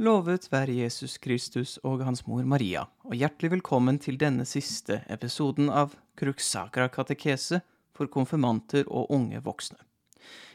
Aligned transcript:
Lovet 0.00 0.46
være 0.48 0.72
Jesus 0.78 1.18
Kristus 1.20 1.74
og 1.84 2.00
hans 2.06 2.22
mor 2.24 2.46
Maria, 2.48 2.86
og 3.04 3.12
hjertelig 3.20 3.50
velkommen 3.52 3.98
til 4.00 4.16
denne 4.16 4.46
siste 4.48 5.02
episoden 5.12 5.66
av 5.68 5.92
Kruksakra 6.16 6.86
katekese 6.88 7.58
for 7.92 8.08
konfirmanter 8.08 8.88
og 8.88 9.10
unge 9.12 9.42
voksne. 9.44 9.76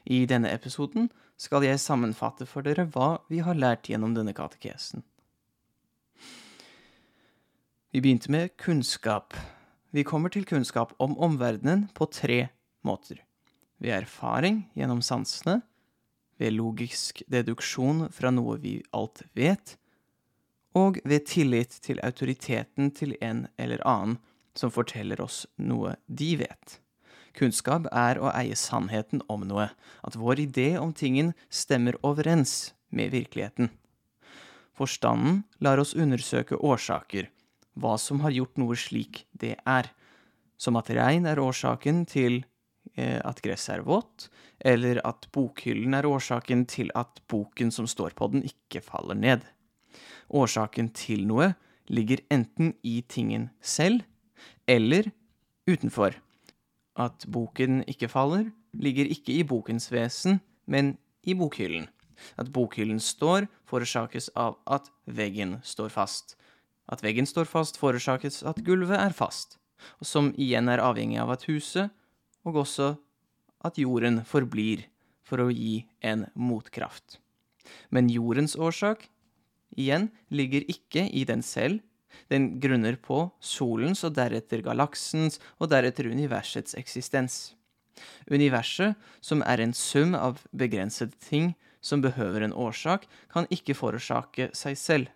I 0.09 0.23
denne 0.25 0.49
episoden 0.49 1.11
skal 1.37 1.61
jeg 1.67 1.83
sammenfatte 1.83 2.47
for 2.49 2.65
dere 2.65 2.87
hva 2.89 3.19
vi 3.29 3.43
har 3.45 3.53
lært 3.53 3.85
gjennom 3.91 4.15
denne 4.17 4.33
katekesen. 4.33 5.05
Vi 7.93 8.01
begynte 8.01 8.33
med 8.33 8.57
kunnskap. 8.57 9.37
Vi 9.93 10.01
kommer 10.09 10.33
til 10.33 10.49
kunnskap 10.49 10.97
om 10.97 11.13
omverdenen 11.21 11.85
på 11.93 12.09
tre 12.09 12.47
måter. 12.81 13.21
Ved 13.77 13.93
erfaring 13.93 14.63
gjennom 14.73 15.05
sansene, 15.05 15.59
ved 16.41 16.55
logisk 16.57 17.23
deduksjon 17.31 18.07
fra 18.11 18.31
noe 18.33 18.57
vi 18.61 18.77
alt 18.95 19.23
vet, 19.37 19.77
og 20.75 20.99
ved 21.07 21.27
tillit 21.31 21.77
til 21.85 22.01
autoriteten 22.03 22.91
til 22.91 23.15
en 23.23 23.45
eller 23.57 23.83
annen 23.87 24.17
som 24.55 24.71
forteller 24.71 25.21
oss 25.23 25.45
noe 25.55 25.95
de 26.07 26.33
vet. 26.39 26.79
Kunnskap 27.35 27.87
er 27.91 28.19
å 28.19 28.31
eie 28.31 28.55
sannheten 28.55 29.21
om 29.31 29.43
noe, 29.47 29.69
at 30.07 30.15
vår 30.15 30.45
idé 30.45 30.75
om 30.79 30.93
tingen 30.95 31.33
stemmer 31.51 31.97
overens 32.03 32.73
med 32.95 33.11
virkeligheten. 33.11 33.71
Forstanden 34.75 35.43
lar 35.63 35.79
oss 35.79 35.95
undersøke 35.95 36.59
årsaker, 36.59 37.29
hva 37.75 37.95
som 37.99 38.21
har 38.23 38.35
gjort 38.35 38.59
noe 38.59 38.75
slik 38.79 39.25
det 39.35 39.55
er, 39.67 39.91
som 40.55 40.79
at 40.79 40.91
regn 40.95 41.27
er 41.27 41.41
årsaken 41.43 42.05
til 42.07 42.43
at 42.95 43.41
gresset 43.43 43.79
er 43.79 43.83
vått, 43.83 44.29
eller 44.63 45.01
at 45.03 45.27
bokhyllen 45.35 45.97
er 45.97 46.07
årsaken 46.07 46.63
til 46.69 46.91
at 46.95 47.19
boken 47.31 47.73
som 47.73 47.87
står 47.89 48.15
på 48.15 48.29
den, 48.31 48.45
ikke 48.47 48.83
faller 48.85 49.17
ned. 49.19 49.43
Årsaken 50.31 50.91
til 50.95 51.25
noe 51.27 51.53
ligger 51.91 52.23
enten 52.33 52.73
i 52.83 53.01
tingen 53.07 53.49
selv 53.61 54.05
eller 54.67 55.11
utenfor. 55.69 56.15
At 56.95 57.25
boken 57.27 57.83
ikke 57.89 58.09
faller, 58.09 58.49
ligger 58.73 59.09
ikke 59.11 59.35
i 59.35 59.43
bokens 59.43 59.91
vesen, 59.91 60.39
men 60.65 60.95
i 61.23 61.35
bokhyllen. 61.35 61.89
At 62.39 62.51
bokhyllen 62.53 63.01
står, 63.03 63.49
forårsakes 63.67 64.29
av 64.39 64.57
at 64.71 64.87
veggen 65.05 65.59
står 65.63 65.91
fast. 65.91 66.37
At 66.87 67.03
veggen 67.03 67.27
står 67.27 67.49
fast, 67.49 67.79
forårsakes 67.81 68.43
at 68.47 68.61
gulvet 68.65 68.97
er 68.97 69.13
fast, 69.13 69.57
som 70.01 70.31
igjen 70.39 70.69
er 70.71 70.83
avhengig 70.83 71.19
av 71.21 71.33
at 71.35 71.45
huset 71.49 71.91
og 72.45 72.61
også 72.63 72.93
at 73.65 73.79
jorden 73.81 74.21
forblir 74.27 74.85
for 75.25 75.41
å 75.41 75.49
gi 75.49 75.83
en 76.05 76.27
motkraft. 76.37 77.19
Men 77.89 78.11
jordens 78.13 78.55
årsak, 78.55 79.07
igjen, 79.75 80.11
ligger 80.29 80.65
ikke 80.69 81.07
i 81.09 81.25
den 81.25 81.41
selv. 81.45 81.81
Den 82.31 82.59
grunner 82.63 82.95
på 83.01 83.25
solens 83.43 84.05
og 84.07 84.15
deretter 84.15 84.63
galaksens 84.63 85.41
og 85.59 85.71
deretter 85.73 86.07
universets 86.07 86.77
eksistens. 86.79 87.55
Universet, 88.29 88.95
som 89.21 89.43
er 89.43 89.63
en 89.63 89.73
sum 89.75 90.15
av 90.15 90.43
begrensede 90.55 91.15
ting 91.25 91.53
som 91.85 92.01
behøver 92.03 92.45
en 92.45 92.55
årsak, 92.55 93.05
kan 93.31 93.47
ikke 93.53 93.75
forårsake 93.77 94.49
seg 94.57 94.77
selv, 94.79 95.09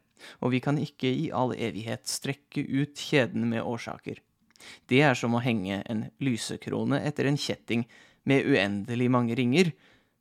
og 0.43 0.53
vi 0.53 0.61
kan 0.63 0.79
ikke 0.79 1.09
i 1.09 1.29
all 1.35 1.55
evighet 1.55 2.07
strekke 2.09 2.65
ut 2.67 2.99
kjeden 2.99 3.47
med 3.51 3.63
årsaker. 3.63 4.19
Det 4.89 5.01
er 5.05 5.17
som 5.17 5.35
å 5.35 5.43
henge 5.43 5.81
en 5.89 6.07
lysekrone 6.23 7.01
etter 7.05 7.29
en 7.29 7.39
kjetting 7.39 7.85
med 8.27 8.47
uendelig 8.47 9.09
mange 9.11 9.37
ringer, 9.39 9.71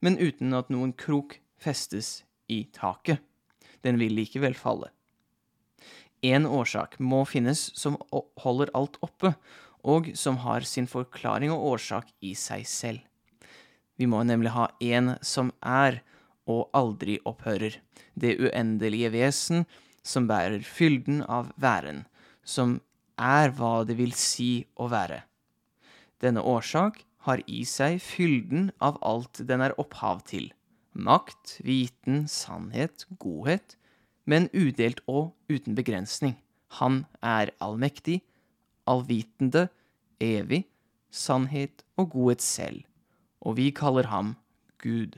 men 0.01 0.19
uten 0.19 0.55
at 0.55 0.71
noen 0.71 0.93
krok 0.95 1.39
festes 1.59 2.23
i 2.49 2.65
taket. 2.75 3.21
Den 3.83 3.99
vil 4.01 4.15
likevel 4.15 4.57
falle. 4.59 4.91
En 6.23 6.47
årsak 6.47 6.99
må 6.99 7.23
finnes 7.31 7.69
som 7.79 7.99
holder 8.43 8.73
alt 8.75 8.99
oppe, 9.07 9.35
og 9.87 10.11
som 10.19 10.41
har 10.43 10.67
sin 10.67 10.89
forklaring 10.91 11.53
og 11.55 11.65
årsak 11.75 12.11
i 12.21 12.35
seg 12.35 12.67
selv. 12.67 13.05
Vi 13.99 14.07
må 14.07 14.23
nemlig 14.27 14.55
ha 14.55 14.69
en 14.83 15.15
som 15.23 15.53
er 15.63 16.01
og 16.49 16.71
aldri 16.75 17.19
opphører, 17.29 17.79
det 18.15 18.39
uendelige 18.41 19.13
vesen 19.15 19.67
som 20.03 20.27
bærer 20.31 20.65
fylden 20.65 21.21
av 21.23 21.53
væren, 21.61 22.07
som 22.43 22.79
er 23.19 23.53
hva 23.59 23.83
det 23.85 23.99
vil 23.99 24.15
si 24.17 24.67
å 24.79 24.89
være. 24.91 25.23
Denne 26.23 26.43
årsak 26.43 27.03
har 27.27 27.43
i 27.47 27.65
seg 27.69 27.99
fylden 28.03 28.71
av 28.83 28.99
alt 29.07 29.43
den 29.47 29.63
er 29.63 29.75
opphav 29.79 30.23
til. 30.31 30.51
Makt, 30.95 31.59
viten, 31.67 32.27
sannhet, 32.31 33.05
godhet, 33.23 33.77
men 34.29 34.49
udelt 34.53 35.03
og 35.07 35.35
uten 35.51 35.77
begrensning. 35.79 36.37
Han 36.81 37.05
er 37.25 37.53
allmektig, 37.65 38.21
allvitende, 38.89 39.69
evig, 40.21 40.67
sannhet 41.11 41.85
og 41.97 42.13
godhet 42.13 42.45
selv, 42.45 42.83
og 43.41 43.57
vi 43.61 43.71
kaller 43.73 44.11
ham 44.13 44.35
Gud. 44.83 45.17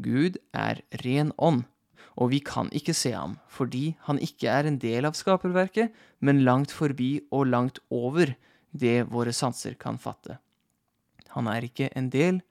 Gud 0.00 0.38
er 0.54 0.82
ren 1.04 1.32
ånd, 1.38 1.64
og 2.20 2.30
vi 2.34 2.42
kan 2.44 2.68
ikke 2.76 2.94
se 2.96 3.14
ham, 3.16 3.38
fordi 3.48 3.94
han 4.04 4.20
ikke 4.20 4.50
er 4.52 4.68
en 4.68 4.78
del 4.80 5.08
av 5.08 5.16
skaperverket, 5.16 5.88
men 6.20 6.44
langt 6.44 6.72
forbi 6.74 7.14
og 7.32 7.48
langt 7.48 7.80
over 7.88 8.34
det 8.76 9.06
våre 9.10 9.32
sanser 9.32 9.78
kan 9.80 9.96
fatte. 9.98 10.36
Han 11.32 11.48
er 11.48 11.64
ikke 11.64 11.88
en 11.96 12.10
del 12.12 12.42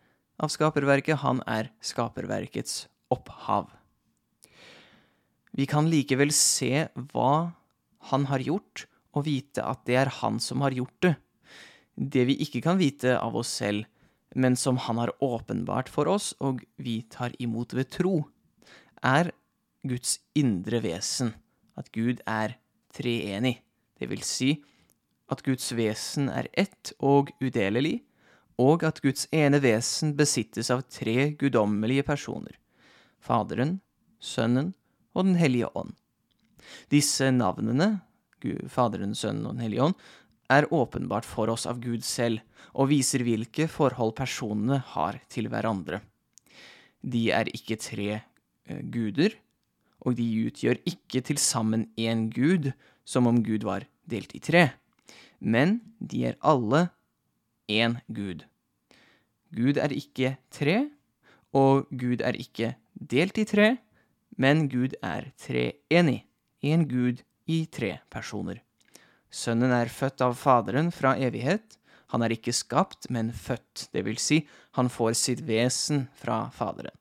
av 0.41 0.49
skaperverket, 0.49 1.21
han 1.21 1.43
er 1.45 1.69
skaperverkets 1.85 2.87
opphav. 3.13 3.69
Vi 5.53 5.67
kan 5.69 5.89
likevel 5.91 6.31
se 6.33 6.87
hva 7.11 7.51
han 8.09 8.25
har 8.29 8.41
gjort, 8.41 8.87
og 9.17 9.25
vite 9.25 9.63
at 9.65 9.83
det 9.89 9.97
er 9.99 10.11
han 10.21 10.37
som 10.41 10.61
har 10.65 10.73
gjort 10.73 10.97
det. 11.05 11.15
Det 11.93 12.25
vi 12.29 12.37
ikke 12.45 12.61
kan 12.63 12.79
vite 12.79 13.17
av 13.19 13.35
oss 13.37 13.51
selv, 13.61 13.85
men 14.37 14.55
som 14.55 14.77
han 14.77 15.01
har 15.01 15.11
åpenbart 15.25 15.89
for 15.89 16.09
oss, 16.09 16.31
og 16.39 16.61
vi 16.77 17.01
tar 17.11 17.33
imot 17.41 17.73
ved 17.75 17.89
tro, 17.91 18.21
er 19.03 19.31
Guds 19.87 20.19
indre 20.35 20.81
vesen, 20.83 21.33
at 21.79 21.91
Gud 21.95 22.19
er 22.27 22.57
treenig, 22.95 23.59
det 23.99 24.09
vil 24.11 24.23
si 24.25 24.57
at 25.29 25.43
Guds 25.45 25.69
vesen 25.77 26.29
er 26.33 26.49
ett 26.57 26.91
og 27.05 27.29
udelelig, 27.41 27.99
og 28.59 28.83
at 28.83 28.99
Guds 29.03 29.27
ene 29.31 29.61
vesen 29.63 30.15
besittes 30.19 30.71
av 30.73 30.83
tre 30.91 31.31
guddommelige 31.39 32.03
personer, 32.07 32.57
Faderen, 33.23 33.77
Sønnen 34.19 34.73
og 35.15 35.29
Den 35.29 35.37
hellige 35.39 35.69
ånd. 35.77 35.93
Disse 36.91 37.29
navnene, 37.31 38.01
Faderen, 38.67 39.15
Sønnen 39.15 39.47
og 39.47 39.55
Den 39.55 39.63
hellige 39.63 39.85
ånd, 39.89 39.99
er 40.49 40.67
åpenbart 40.73 41.27
for 41.29 41.51
oss 41.53 41.67
av 41.69 41.79
Gud 41.83 42.03
selv, 42.03 42.41
og 42.73 42.89
viser 42.91 43.23
hvilke 43.23 43.67
forhold 43.69 44.15
personene 44.17 44.79
har 44.95 45.19
til 45.29 45.47
hverandre. 45.51 46.01
De 46.99 47.29
er 47.31 47.51
ikke 47.53 47.77
tre 47.79 48.09
eh, 48.17 48.81
guder, 48.91 49.37
og 50.05 50.15
de 50.19 50.27
utgjør 50.47 50.79
ikke 50.87 51.21
til 51.25 51.39
sammen 51.41 51.87
én 51.99 52.27
gud, 52.33 52.71
som 53.05 53.27
om 53.27 53.41
Gud 53.43 53.65
var 53.67 53.85
delt 54.09 54.33
i 54.35 54.41
tre, 54.43 54.69
men 55.39 55.79
de 55.99 56.25
er 56.29 56.39
alle 56.41 56.89
én 57.69 57.99
Gud. 58.07 58.45
Gud 59.55 59.77
er 59.77 59.93
ikke 59.93 60.37
tre, 60.53 60.89
og 61.53 61.87
Gud 61.89 62.21
er 62.21 62.37
ikke 62.37 62.75
delt 62.93 63.37
i 63.37 63.47
tre, 63.49 63.77
men 64.37 64.67
Gud 64.69 64.95
er 65.03 65.31
treenig, 65.41 66.23
én 66.63 66.85
Gud 66.87 67.23
i 67.47 67.65
tre 67.65 67.97
personer. 68.11 68.61
Sønnen 69.29 69.73
er 69.73 69.91
født 69.93 70.21
av 70.25 70.37
Faderen 70.37 70.89
fra 70.93 71.15
evighet. 71.17 71.77
Han 72.13 72.23
er 72.25 72.33
ikke 72.33 72.53
skapt, 72.55 73.09
men 73.13 73.33
født, 73.33 73.89
det 73.93 74.05
vil 74.05 74.17
si, 74.17 74.41
han 74.77 74.89
får 74.89 75.17
sitt 75.17 75.45
vesen 75.45 76.07
fra 76.17 76.47
Faderen 76.53 76.95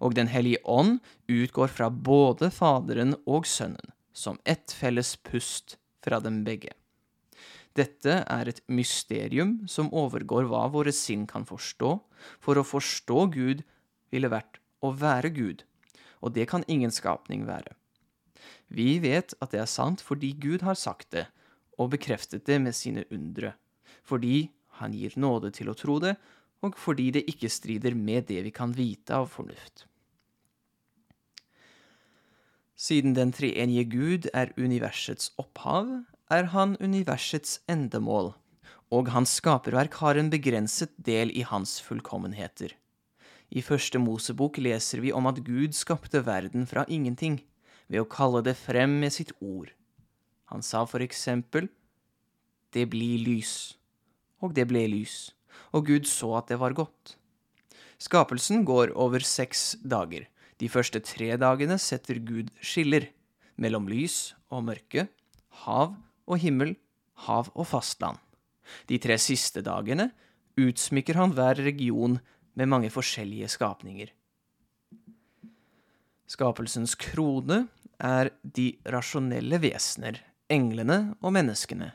og 0.00 0.14
Den 0.14 0.28
hellige 0.32 0.62
ånd 0.64 0.98
utgår 1.28 1.68
fra 1.68 1.90
både 1.90 2.50
Faderen 2.50 3.14
og 3.26 3.46
Sønnen, 3.46 3.92
som 4.12 4.38
ett 4.44 4.72
felles 4.72 5.16
pust 5.16 5.76
fra 6.04 6.20
dem 6.20 6.44
begge. 6.44 6.72
Dette 7.76 8.22
er 8.24 8.48
et 8.48 8.62
mysterium 8.72 9.66
som 9.68 9.92
overgår 9.92 10.46
hva 10.48 10.64
våre 10.72 10.94
sinn 10.96 11.26
kan 11.28 11.44
forstå. 11.44 11.98
For 12.40 12.56
å 12.56 12.64
forstå 12.64 13.26
Gud 13.34 13.64
ville 14.14 14.30
vært 14.32 14.60
å 14.80 14.92
være 14.96 15.32
Gud, 15.34 15.64
og 16.24 16.32
det 16.36 16.46
kan 16.48 16.64
ingen 16.72 16.94
skapning 16.94 17.44
være. 17.48 17.74
Vi 18.72 18.96
vet 19.02 19.34
at 19.42 19.52
det 19.52 19.60
er 19.62 19.70
sant 19.70 20.02
fordi 20.02 20.32
Gud 20.40 20.64
har 20.66 20.78
sagt 20.78 21.12
det, 21.12 21.26
og 21.76 21.92
bekreftet 21.92 22.46
det 22.48 22.58
med 22.62 22.74
sine 22.74 23.04
undre, 23.12 23.52
fordi 24.06 24.48
han 24.80 24.94
gir 24.96 25.14
nåde 25.20 25.52
til 25.56 25.68
å 25.68 25.76
tro 25.76 25.98
det, 26.00 26.16
og 26.66 26.78
fordi 26.80 27.10
det 27.14 27.26
ikke 27.30 27.50
strider 27.52 27.94
med 27.94 28.28
det 28.30 28.42
vi 28.46 28.52
kan 28.54 28.74
vite 28.76 29.14
av 29.14 29.30
fornuft. 29.32 29.86
Siden 32.76 33.14
den 33.16 33.32
treenige 33.32 33.86
Gud 33.88 34.26
er 34.36 34.52
universets 34.60 35.30
opphav, 35.40 35.88
er 36.28 36.50
han 36.52 36.76
universets 36.76 37.60
endemål, 37.70 38.34
og 38.92 39.08
hans 39.14 39.38
skaperverk 39.40 39.96
har 40.02 40.18
en 40.20 40.28
begrenset 40.30 40.92
del 40.98 41.32
i 41.32 41.46
hans 41.46 41.78
fullkommenheter. 41.80 42.74
I 43.50 43.62
første 43.62 43.98
Mosebok 44.02 44.58
leser 44.58 45.00
vi 45.00 45.12
om 45.14 45.26
at 45.30 45.40
Gud 45.46 45.72
skapte 45.72 46.24
verden 46.26 46.66
fra 46.66 46.84
ingenting 46.88 47.40
ved 47.88 48.02
å 48.02 48.10
kalle 48.10 48.42
det 48.42 48.56
frem 48.58 48.98
med 49.00 49.14
sitt 49.14 49.32
ord. 49.40 49.70
Han 50.50 50.62
sa 50.62 50.84
for 50.86 51.02
eksempel 51.02 51.70
Det 52.74 52.90
blir 52.90 53.22
lys. 53.22 53.78
Og 54.42 54.52
det 54.52 54.66
ble 54.68 54.82
lys. 54.90 55.32
Og 55.74 55.86
Gud 55.88 56.08
så 56.08 56.32
at 56.40 56.50
det 56.52 56.60
var 56.60 56.76
godt. 56.76 57.16
Skapelsen 57.98 58.64
går 58.68 58.92
over 58.96 59.24
seks 59.24 59.76
dager. 59.80 60.26
De 60.60 60.68
første 60.72 61.00
tre 61.04 61.34
dagene 61.40 61.78
setter 61.80 62.20
Gud 62.20 62.50
skiller 62.64 63.08
mellom 63.60 63.88
lys 63.88 64.34
og 64.52 64.64
mørke, 64.68 65.06
hav 65.64 65.96
og 66.26 66.40
himmel, 66.40 66.74
hav 67.26 67.48
og 67.54 67.68
fastland. 67.68 68.20
De 68.88 68.98
tre 69.00 69.16
siste 69.20 69.62
dagene 69.64 70.10
utsmykker 70.60 71.16
han 71.20 71.34
hver 71.36 71.60
region 71.64 72.18
med 72.56 72.70
mange 72.72 72.90
forskjellige 72.92 73.48
skapninger. 73.52 74.10
Skapelsens 76.26 76.96
krone 76.98 77.66
er 78.02 78.32
de 78.42 78.72
rasjonelle 78.92 79.60
vesener, 79.62 80.18
englene 80.52 81.14
og 81.22 81.36
menneskene. 81.36 81.92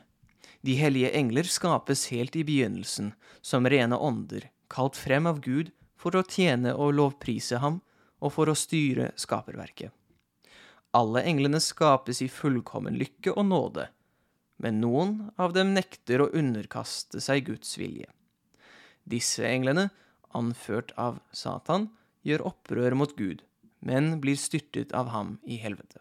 De 0.62 0.76
hellige 0.78 1.10
engler 1.18 1.48
skapes 1.50 2.06
helt 2.14 2.36
i 2.38 2.44
begynnelsen, 2.46 3.12
som 3.42 3.66
rene 3.66 3.98
ånder, 3.98 4.46
kalt 4.70 4.96
frem 4.96 5.26
av 5.26 5.40
Gud 5.42 5.72
for 5.98 6.14
å 6.14 6.22
tjene 6.22 6.74
og 6.74 6.94
lovprise 6.98 7.58
ham, 7.62 7.80
og 8.22 8.30
for 8.36 8.50
å 8.50 8.54
styre 8.54 9.10
skaperverket. 9.18 9.90
Alle 10.94 11.24
englene 11.26 11.58
skapes 11.62 12.20
i 12.22 12.28
fullkommen 12.30 12.98
lykke 13.00 13.34
og 13.34 13.48
nåde, 13.48 13.88
men 14.62 14.78
noen 14.82 15.14
av 15.40 15.54
dem 15.56 15.72
nekter 15.74 16.22
å 16.22 16.30
underkaste 16.30 17.22
seg 17.24 17.48
Guds 17.48 17.74
vilje. 17.80 18.06
Disse 19.02 19.42
englene, 19.48 19.88
anført 20.30 20.92
av 21.00 21.18
Satan, 21.34 21.88
gjør 22.22 22.46
opprør 22.52 22.94
mot 22.94 23.16
Gud, 23.18 23.42
men 23.82 24.20
blir 24.22 24.38
styrtet 24.38 24.94
av 24.94 25.10
ham 25.10 25.38
i 25.42 25.58
helvete. 25.58 25.98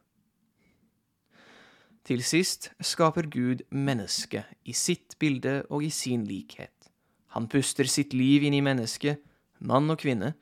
Til 2.08 2.24
sist 2.26 2.72
skaper 2.82 3.28
Gud 3.30 3.62
mennesket 3.70 4.50
i 4.66 4.74
sitt 4.74 5.18
bilde 5.22 5.62
og 5.70 5.84
i 5.86 5.92
sin 5.94 6.24
likhet. 6.26 6.74
Han 7.38 7.48
puster 7.48 7.88
sitt 7.88 8.16
liv 8.18 8.44
inn 8.44 8.58
i 8.58 8.64
mennesket, 8.66 9.22
mann 9.60 9.90
og 9.94 10.02
kvinne, 10.02 10.34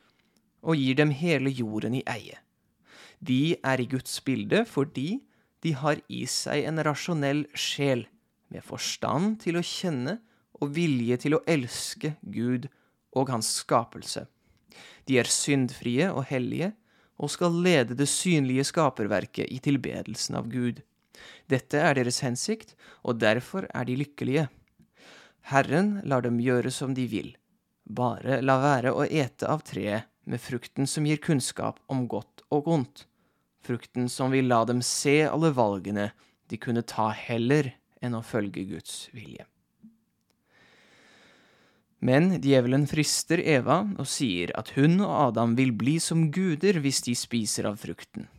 og 0.64 0.80
gir 0.80 0.96
dem 0.96 1.12
hele 1.12 1.52
jorden 1.52 1.98
i 2.00 2.06
eie. 2.08 2.40
De 3.20 3.58
er 3.60 3.84
i 3.84 3.90
Guds 3.92 4.22
bilde 4.24 4.64
fordi 4.68 5.20
de 5.64 5.76
har 5.76 6.00
i 6.08 6.24
seg 6.30 6.64
en 6.70 6.80
rasjonell 6.88 7.46
sjel, 7.54 8.08
med 8.50 8.64
forstand 8.66 9.36
til 9.44 9.60
å 9.60 9.66
kjenne 9.66 10.16
og 10.58 10.72
vilje 10.74 11.20
til 11.22 11.36
å 11.38 11.44
elske 11.46 12.16
Gud 12.24 12.66
og 13.14 13.30
hans 13.30 13.52
skapelse. 13.60 14.24
De 15.06 15.20
er 15.20 15.30
syndfrie 15.30 16.08
og 16.10 16.26
hellige, 16.32 16.72
og 17.20 17.30
skal 17.34 17.52
lede 17.52 17.98
det 18.00 18.08
synlige 18.08 18.64
skaperverket 18.70 19.52
i 19.52 19.60
tilbedelsen 19.60 20.38
av 20.40 20.48
Gud. 20.50 20.80
Dette 21.50 21.82
er 21.82 21.98
deres 21.98 22.22
hensikt, 22.26 22.76
og 23.04 23.20
derfor 23.22 23.68
er 23.74 23.88
de 23.88 23.98
lykkelige. 24.00 24.48
Herren 25.50 26.00
lar 26.06 26.22
dem 26.26 26.40
gjøre 26.44 26.72
som 26.72 26.94
de 26.94 27.08
vil, 27.10 27.34
bare 27.86 28.42
la 28.46 28.60
være 28.62 28.94
å 28.94 29.06
ete 29.06 29.50
av 29.50 29.64
treet 29.66 30.10
med 30.30 30.42
frukten 30.42 30.88
som 30.88 31.08
gir 31.10 31.22
kunnskap 31.24 31.80
om 31.90 32.06
godt 32.12 32.44
og 32.54 32.68
ondt, 32.70 33.06
frukten 33.66 34.10
som 34.12 34.32
vil 34.32 34.50
la 34.52 34.62
dem 34.70 34.84
se 34.86 35.24
alle 35.26 35.52
valgene 35.56 36.12
de 36.50 36.58
kunne 36.62 36.86
ta 36.86 37.10
heller 37.14 37.74
enn 38.02 38.18
å 38.18 38.26
følge 38.26 38.68
Guds 38.70 39.08
vilje. 39.14 39.46
Men 42.00 42.38
djevelen 42.40 42.86
frister 42.88 43.42
Eva 43.44 43.82
og 44.00 44.08
sier 44.08 44.54
at 44.60 44.72
hun 44.78 45.02
og 45.04 45.12
Adam 45.12 45.56
vil 45.58 45.74
bli 45.76 45.98
som 46.00 46.30
guder 46.32 46.80
hvis 46.80 47.04
de 47.10 47.16
spiser 47.18 47.68
av 47.68 47.82
frukten. 47.82 48.30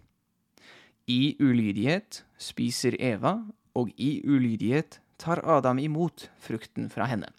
I 1.11 1.35
ulydighet 1.43 2.21
spiser 2.39 2.95
Eva, 3.03 3.33
og 3.75 3.89
i 3.99 4.21
ulydighet 4.23 5.01
tar 5.19 5.41
Adam 5.43 5.81
imot 5.83 6.29
frukten 6.39 6.87
fra 6.93 7.09
henne. 7.11 7.33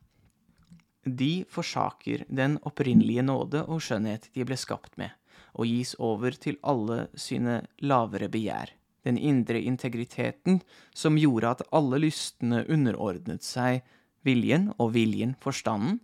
De 1.05 1.45
forsaker 1.49 2.25
den 2.27 2.57
opprinnelige 2.67 3.23
nåde 3.23 3.61
og 3.63 3.79
skjønnhet 3.85 4.27
de 4.35 4.43
ble 4.49 4.57
skapt 4.59 4.97
med, 4.99 5.13
og 5.55 5.69
gis 5.71 5.93
over 6.03 6.35
til 6.35 6.59
alle 6.67 7.05
sine 7.15 7.61
lavere 7.79 8.27
begjær, 8.33 8.73
den 9.07 9.17
indre 9.17 9.61
integriteten 9.63 10.59
som 10.91 11.21
gjorde 11.21 11.55
at 11.55 11.65
alle 11.71 12.01
lystne 12.03 12.65
underordnet 12.67 13.45
seg 13.45 13.85
viljen 14.27 14.67
og 14.77 14.91
viljen 14.97 15.37
forstanden, 15.39 16.01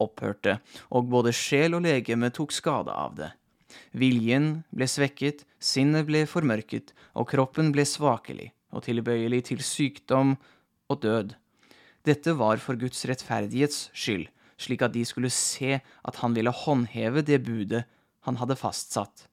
opphørte, 0.00 0.58
og 0.88 1.12
både 1.12 1.36
sjel 1.36 1.76
og 1.76 1.84
legeme 1.84 2.32
tok 2.32 2.56
skade 2.56 2.94
av 3.04 3.20
det. 3.20 3.30
Viljen 3.92 4.62
ble 4.74 4.88
svekket, 4.88 5.46
sinnet 5.62 6.06
ble 6.08 6.24
formørket, 6.28 6.92
og 7.14 7.28
kroppen 7.32 7.72
ble 7.74 7.86
svakelig 7.88 8.50
og 8.72 8.86
tilbøyelig 8.86 9.42
til 9.50 9.62
sykdom 9.64 10.36
og 10.90 11.02
død. 11.02 11.34
Dette 12.06 12.34
var 12.38 12.58
for 12.62 12.78
Guds 12.80 13.04
rettferdighets 13.06 13.90
skyld, 13.94 14.26
slik 14.58 14.82
at 14.82 14.94
de 14.94 15.04
skulle 15.06 15.30
se 15.32 15.78
at 15.78 16.22
han 16.22 16.34
ville 16.34 16.54
håndheve 16.54 17.22
det 17.26 17.42
budet 17.46 17.84
han 18.26 18.38
hadde 18.40 18.58
fastsatt. 18.58 19.28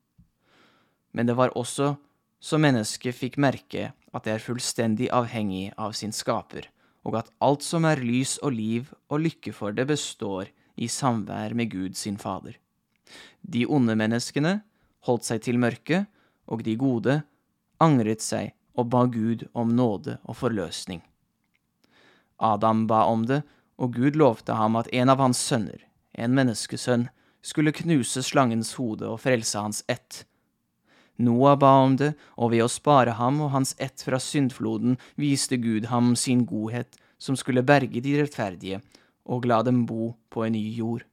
Men 1.13 1.29
det 1.29 1.37
var 1.37 1.55
også 1.57 1.95
så 2.39 2.59
mennesket 2.61 3.17
fikk 3.17 3.39
merke 3.41 3.89
at 4.13 4.25
det 4.25 4.35
er 4.35 4.43
fullstendig 4.43 5.09
avhengig 5.13 5.69
av 5.77 5.93
sin 5.97 6.13
skaper, 6.15 6.69
og 7.05 7.19
at 7.19 7.31
alt 7.43 7.65
som 7.65 7.85
er 7.89 8.01
lys 8.01 8.37
og 8.43 8.55
liv 8.55 8.89
og 9.09 9.23
lykke 9.25 9.53
for 9.55 9.75
det, 9.75 9.87
består 9.89 10.49
i 10.79 10.87
samvær 10.87 11.55
med 11.57 11.71
Gud 11.73 11.97
sin 11.99 12.17
Fader. 12.17 12.55
De 13.41 13.65
onde 13.65 13.95
menneskene 13.99 14.59
holdt 15.07 15.27
seg 15.27 15.43
til 15.45 15.59
mørket, 15.61 16.07
og 16.49 16.63
de 16.65 16.75
gode 16.79 17.21
angret 17.79 18.23
seg 18.25 18.53
og 18.79 18.89
ba 18.93 19.05
Gud 19.11 19.45
om 19.53 19.71
nåde 19.75 20.17
og 20.23 20.39
forløsning. 20.39 21.01
Adam 22.39 22.85
ba 22.87 23.03
om 23.11 23.25
det, 23.27 23.43
og 23.79 23.95
Gud 23.95 24.17
lovte 24.19 24.55
ham 24.55 24.77
at 24.79 24.89
en 24.95 25.11
av 25.11 25.19
hans 25.23 25.39
sønner, 25.39 25.79
en 26.15 26.35
menneskesønn, 26.35 27.07
skulle 27.41 27.75
knuse 27.75 28.23
slangens 28.23 28.73
hode 28.75 29.07
og 29.07 29.21
frelse 29.23 29.59
hans 29.59 29.83
ett. 29.87 30.25
Noah 31.19 31.55
ba 31.59 31.71
om 31.83 31.95
det, 31.99 32.13
og 32.35 32.51
ved 32.53 32.63
å 32.63 32.71
spare 32.71 33.15
ham 33.19 33.39
og 33.43 33.53
hans 33.55 33.75
ett 33.79 34.03
fra 34.03 34.19
syndfloden 34.23 34.97
viste 35.19 35.59
Gud 35.59 35.87
ham 35.91 36.15
sin 36.19 36.45
godhet, 36.47 36.95
som 37.19 37.35
skulle 37.39 37.63
berge 37.67 38.03
de 38.03 38.15
rettferdige, 38.19 38.79
og 39.27 39.47
la 39.47 39.61
dem 39.63 39.85
bo 39.87 40.13
på 40.31 40.45
en 40.45 40.55
ny 40.55 40.63
jord. 40.75 41.03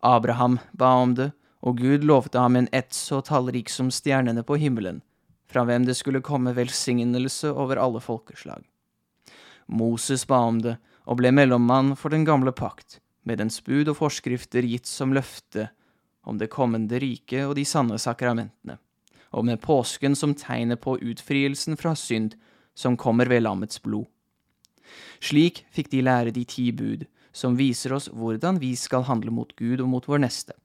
Abraham 0.00 0.58
ba 0.72 0.92
om 1.02 1.14
det, 1.14 1.32
og 1.60 1.80
Gud 1.82 2.04
lovte 2.06 2.38
ham 2.38 2.56
en 2.56 2.68
ett 2.72 2.94
så 2.94 3.20
tallrik 3.20 3.70
som 3.70 3.90
stjernene 3.90 4.44
på 4.46 4.56
himmelen, 4.60 5.00
fra 5.50 5.64
hvem 5.66 5.86
det 5.88 5.96
skulle 5.98 6.22
komme 6.22 6.54
velsignelse 6.54 7.50
over 7.50 7.80
alle 7.82 8.00
folkeslag. 8.00 8.62
Moses 9.66 10.26
ba 10.26 10.44
om 10.46 10.60
det, 10.62 10.76
og 11.08 11.18
ble 11.18 11.32
mellommann 11.32 11.94
for 11.96 12.14
den 12.14 12.24
gamle 12.28 12.52
pakt, 12.52 13.00
med 13.24 13.40
dens 13.42 13.58
bud 13.64 13.88
og 13.88 13.98
forskrifter 13.98 14.64
gitt 14.64 14.86
som 14.86 15.12
løfte 15.16 15.68
om 16.28 16.38
det 16.38 16.50
kommende 16.52 17.00
riket 17.00 17.46
og 17.48 17.56
de 17.56 17.64
sanne 17.68 17.98
sakramentene, 17.98 18.78
og 19.32 19.44
med 19.44 19.60
påsken 19.60 20.14
som 20.16 20.34
tegnet 20.36 20.80
på 20.84 20.96
utfrielsen 21.00 21.76
fra 21.80 21.94
synd 21.96 22.36
som 22.76 22.96
kommer 22.96 23.28
ved 23.28 23.42
lammets 23.44 23.80
blod. 23.82 24.06
Slik 25.20 25.64
fikk 25.74 25.90
de 25.92 26.04
lære 26.04 26.32
de 26.32 26.44
ti 26.48 26.70
bud, 26.72 27.04
som 27.38 27.56
viser 27.58 27.94
oss 27.94 28.08
hvordan 28.10 28.58
vi 28.58 28.74
skal 28.76 29.06
handle 29.06 29.30
mot 29.34 29.54
Gud 29.56 29.80
og 29.84 29.90
mot 29.92 30.08
vår 30.10 30.24
neste. 30.24 30.56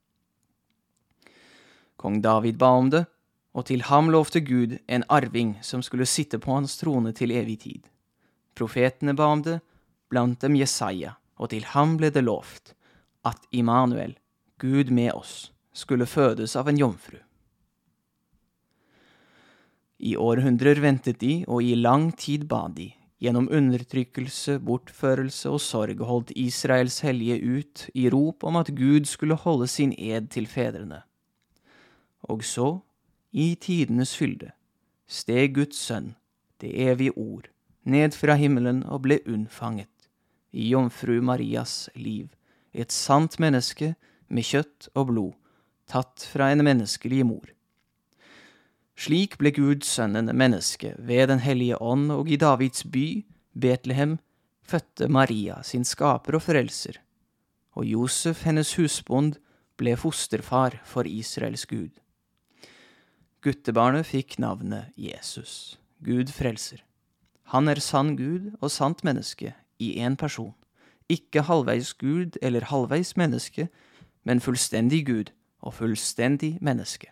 Kong 2.01 2.21
David 2.21 2.57
ba 2.57 2.71
om 2.79 2.89
det, 2.89 3.05
og 3.53 3.67
til 3.69 3.85
ham 3.85 4.09
lovte 4.09 4.41
Gud 4.41 4.79
en 4.89 5.05
arving 5.13 5.53
som 5.61 5.83
skulle 5.85 6.09
sitte 6.09 6.39
på 6.41 6.55
hans 6.57 6.73
trone 6.79 7.13
til 7.13 7.31
evig 7.31 7.59
tid. 7.67 7.83
Profetene 8.57 9.13
ba 9.13 9.29
om 9.35 9.43
det, 9.45 9.59
blant 10.09 10.41
dem 10.41 10.57
Jesaja, 10.57 11.13
og 11.37 11.53
til 11.53 11.69
ham 11.73 11.95
ble 12.01 12.09
det 12.13 12.25
lovt 12.25 12.73
at 13.23 13.45
Immanuel, 13.51 14.17
Gud 14.57 14.89
med 14.91 15.13
oss, 15.13 15.51
skulle 15.73 16.09
fødes 16.09 16.55
av 16.59 16.69
en 16.69 16.81
jomfru. 16.81 17.21
I 20.03 20.17
århundrer 20.19 20.81
ventet 20.83 21.21
de, 21.21 21.43
og 21.47 21.63
i 21.63 21.77
lang 21.79 22.11
tid 22.19 22.43
ba 22.49 22.65
de. 22.67 22.89
Gjennom 23.23 23.45
undertrykkelse, 23.55 24.57
bortførelse 24.59 25.51
og 25.53 25.61
sorg 25.63 26.01
holdt 26.03 26.33
Israels 26.35 26.99
hellige 27.05 27.37
ut 27.39 27.85
i 27.95 28.09
rop 28.11 28.43
om 28.43 28.57
at 28.59 28.73
Gud 28.75 29.07
skulle 29.07 29.37
holde 29.39 29.67
sin 29.71 29.93
ed 29.95 30.27
til 30.33 30.47
fedrene. 30.47 30.99
Og 32.27 32.43
så, 32.43 32.81
i 33.31 33.55
tidenes 33.55 34.11
fylde, 34.17 34.51
steg 35.07 35.55
Guds 35.55 35.79
sønn, 35.79 36.15
det 36.59 36.73
evige 36.89 37.15
ord, 37.15 37.47
ned 37.83 38.11
fra 38.11 38.35
himmelen 38.35 38.83
og 38.83 39.05
ble 39.07 39.21
unnfanget, 39.23 40.09
i 40.51 40.67
jomfru 40.73 41.21
Marias 41.23 41.89
liv, 41.95 42.27
et 42.73 42.91
sant 42.91 43.39
menneske 43.39 43.93
med 44.27 44.43
kjøtt 44.51 44.91
og 44.99 45.07
blod, 45.13 45.33
tatt 45.87 46.27
fra 46.27 46.51
en 46.51 46.63
menneskelig 46.65 47.23
mor. 47.27 47.47
Slik 48.93 49.39
ble 49.41 49.51
Gud 49.55 49.85
sønnen 49.87 50.29
menneske 50.37 50.93
ved 50.97 51.27
Den 51.31 51.41
hellige 51.41 51.79
ånd, 51.81 52.11
og 52.11 52.29
i 52.29 52.37
Davids 52.37 52.83
by, 52.83 53.25
Betlehem, 53.53 54.19
fødte 54.63 55.09
Maria 55.09 55.61
sin 55.63 55.83
skaper 55.85 56.37
og 56.37 56.45
frelser, 56.45 56.99
og 57.73 57.85
Josef, 57.85 58.43
hennes 58.45 58.75
husbond, 58.77 59.39
ble 59.77 59.95
fosterfar 59.97 60.79
for 60.85 61.09
Israels 61.09 61.65
Gud. 61.65 61.91
Guttebarnet 63.43 64.07
fikk 64.07 64.37
navnet 64.39 64.93
Jesus, 64.95 65.79
Gud 66.05 66.29
frelser. 66.31 66.83
Han 67.51 67.67
er 67.67 67.81
sann 67.83 68.13
Gud 68.15 68.53
og 68.61 68.71
sant 68.71 69.03
menneske 69.03 69.51
i 69.81 69.97
én 69.99 70.15
person, 70.15 70.53
ikke 71.11 71.43
halvveis 71.49 71.91
Gud 71.99 72.37
eller 72.41 72.69
halvveis 72.69 73.17
menneske, 73.19 73.67
men 74.23 74.39
fullstendig 74.39 75.03
Gud 75.09 75.33
og 75.59 75.75
fullstendig 75.81 76.55
menneske. 76.61 77.11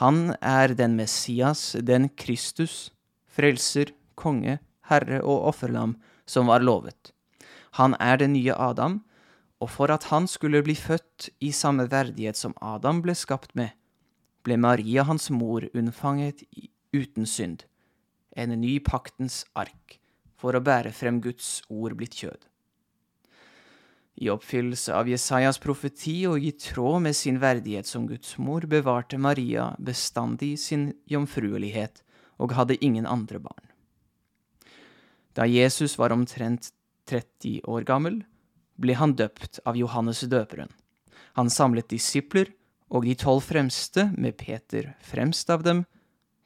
Han 0.00 0.34
er 0.40 0.72
den 0.72 0.96
Messias, 0.96 1.72
den 1.80 2.08
Kristus, 2.16 2.92
frelser, 3.28 3.92
konge, 4.16 4.58
herre 4.88 5.20
og 5.20 5.48
offerlam 5.52 5.96
som 6.26 6.48
var 6.48 6.64
lovet. 6.64 7.12
Han 7.76 7.96
er 8.00 8.20
den 8.20 8.32
nye 8.36 8.56
Adam, 8.56 9.02
og 9.60 9.70
for 9.70 9.92
at 9.94 10.08
han 10.10 10.26
skulle 10.26 10.62
bli 10.64 10.74
født 10.74 11.28
i 11.40 11.52
samme 11.54 11.86
verdighet 11.90 12.36
som 12.36 12.56
Adam 12.60 13.02
ble 13.04 13.14
skapt 13.16 13.54
med, 13.54 13.70
ble 14.42 14.56
Maria 14.58 15.04
hans 15.06 15.30
mor 15.30 15.64
unnfanget 15.70 16.42
uten 16.92 17.28
synd, 17.28 17.62
en 18.36 18.56
ny 18.60 18.78
paktens 18.82 19.44
ark, 19.54 20.00
for 20.36 20.56
å 20.56 20.64
bære 20.64 20.90
frem 20.96 21.20
Guds 21.22 21.60
ord 21.70 21.94
blitt 22.00 22.16
kjød. 22.18 22.51
I 24.14 24.28
oppfyllelse 24.30 24.92
av 24.94 25.08
Jesajas 25.08 25.58
profeti 25.58 26.18
og 26.28 26.44
i 26.44 26.52
tråd 26.52 27.02
med 27.06 27.16
sin 27.16 27.40
verdighet 27.40 27.88
som 27.88 28.04
Guds 28.06 28.36
mor 28.38 28.66
bevarte 28.68 29.18
Maria 29.18 29.70
bestandig 29.78 30.58
sin 30.60 30.90
jomfruelighet 31.08 32.02
og 32.42 32.52
hadde 32.56 32.80
ingen 32.84 33.06
andre 33.08 33.40
barn. 33.40 33.64
Da 35.32 35.46
Jesus 35.48 35.96
var 35.98 36.12
omtrent 36.12 36.70
30 37.08 37.64
år 37.64 37.86
gammel, 37.88 38.20
ble 38.76 38.96
han 38.98 39.16
døpt 39.16 39.62
av 39.64 39.78
Johannes 39.80 40.20
døperen. 40.28 40.68
Han 41.38 41.48
samlet 41.50 41.88
disipler, 41.88 42.50
og 42.92 43.06
de 43.08 43.14
tolv 43.16 43.40
fremste, 43.46 44.10
med 44.20 44.36
Peter 44.36 44.92
fremst 45.00 45.48
av 45.50 45.64
dem, 45.64 45.86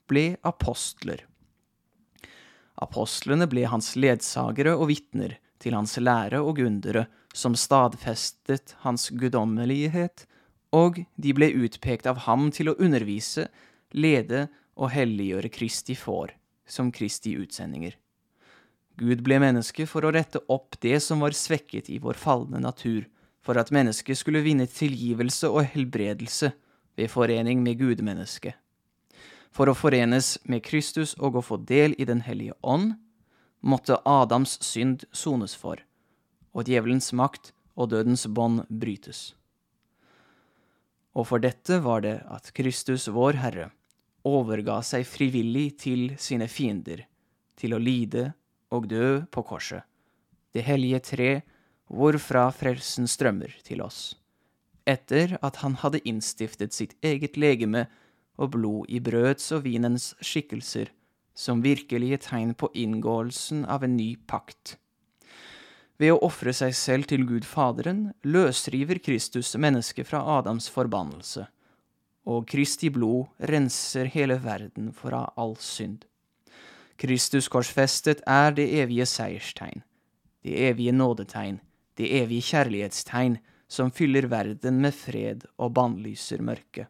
ble 0.06 0.36
apostler. 0.46 1.24
Apostlene 2.78 3.48
ble 3.50 3.64
hans 3.66 3.94
ledsagere 3.98 4.76
og 4.76 4.92
vitner 4.92 5.38
til 5.62 5.74
hans 5.74 5.96
lære 5.98 6.38
og 6.44 6.60
undere, 6.62 7.06
som 7.36 7.56
stadfestet 7.58 8.74
hans 8.86 9.10
guddommelighet, 9.12 10.24
og 10.72 11.02
de 11.20 11.34
ble 11.36 11.50
utpekt 11.66 12.08
av 12.08 12.24
ham 12.24 12.48
til 12.52 12.72
å 12.72 12.76
undervise, 12.80 13.46
lede 13.92 14.46
og 14.76 14.90
helliggjøre 14.94 15.52
Kristi 15.52 15.96
får, 15.96 16.32
som 16.66 16.90
Kristi 16.92 17.36
utsendinger. 17.36 17.94
Gud 18.96 19.20
ble 19.24 19.38
menneske 19.42 19.84
for 19.88 20.08
å 20.08 20.12
rette 20.16 20.40
opp 20.48 20.78
det 20.80 20.98
som 21.04 21.20
var 21.20 21.36
svekket 21.36 21.90
i 21.92 22.00
vår 22.00 22.16
falne 22.16 22.60
natur, 22.64 23.04
for 23.44 23.60
at 23.60 23.70
mennesket 23.70 24.18
skulle 24.18 24.42
vinne 24.42 24.66
tilgivelse 24.66 25.50
og 25.52 25.68
helbredelse 25.74 26.50
ved 26.96 27.12
forening 27.12 27.60
med 27.62 27.78
gudmennesket. 27.78 28.56
For 29.52 29.68
å 29.70 29.76
forenes 29.76 30.36
med 30.48 30.64
Kristus 30.64 31.14
og 31.20 31.38
å 31.38 31.44
få 31.44 31.60
del 31.68 31.94
i 32.00 32.08
Den 32.08 32.24
hellige 32.24 32.56
ånd, 32.62 32.96
måtte 33.60 34.00
Adams 34.04 34.58
synd 34.64 35.04
sones 35.12 35.54
for, 35.56 35.78
og 36.56 36.64
djevelens 36.64 37.12
makt 37.12 37.52
og 37.76 37.92
dødens 37.92 38.24
bånd 38.32 38.64
brytes. 38.72 39.34
Og 41.16 41.28
for 41.28 41.40
dette 41.40 41.78
var 41.84 42.02
det 42.04 42.18
at 42.32 42.48
Kristus, 42.56 43.08
vår 43.12 43.38
Herre, 43.40 43.70
overga 44.26 44.80
seg 44.84 45.06
frivillig 45.08 45.68
til 45.84 46.08
sine 46.20 46.48
fiender, 46.48 47.04
til 47.56 47.76
å 47.76 47.80
lide 47.80 48.32
og 48.74 48.88
dø 48.90 49.22
på 49.32 49.44
korset, 49.46 49.84
det 50.52 50.64
hellige 50.66 51.00
tre 51.12 51.30
hvorfra 51.92 52.48
frelsen 52.52 53.06
strømmer 53.08 53.52
til 53.64 53.84
oss, 53.84 54.16
etter 54.88 55.36
at 55.44 55.60
han 55.62 55.76
hadde 55.80 56.02
innstiftet 56.08 56.74
sitt 56.74 56.96
eget 57.04 57.38
legeme 57.40 57.86
og 58.36 58.52
blod 58.56 58.90
i 58.92 59.00
brøds 59.00 59.48
og 59.56 59.64
vinens 59.68 60.12
skikkelser, 60.20 60.90
som 61.36 61.62
virkelige 61.64 62.18
tegn 62.26 62.54
på 62.56 62.70
inngåelsen 62.74 63.64
av 63.68 63.84
en 63.84 63.96
ny 63.96 64.14
pakt. 64.28 64.76
Ved 65.96 66.12
å 66.12 66.20
ofre 66.26 66.52
seg 66.52 66.74
selv 66.76 67.08
til 67.08 67.24
Gud 67.24 67.46
Faderen 67.48 68.10
løsriver 68.26 69.00
Kristus 69.00 69.54
mennesket 69.56 70.08
fra 70.10 70.20
Adams 70.38 70.68
forbannelse, 70.72 71.46
og 72.28 72.44
Kristi 72.50 72.90
blod 72.92 73.30
renser 73.50 74.10
hele 74.12 74.36
verden 74.42 74.90
fra 74.92 75.24
all 75.40 75.56
synd. 75.62 76.04
Kristus 77.00 77.48
korsfestet 77.52 78.22
er 78.28 78.52
det 78.56 78.66
evige 78.82 79.06
seierstegn, 79.08 79.82
det 80.44 80.56
evige 80.68 80.92
nådetegn, 80.92 81.60
det 81.96 82.12
evige 82.20 82.44
kjærlighetstegn 82.50 83.38
som 83.68 83.90
fyller 83.90 84.28
verden 84.30 84.82
med 84.84 84.94
fred 84.94 85.44
og 85.56 85.74
bannlyser 85.76 86.44
mørket. 86.44 86.88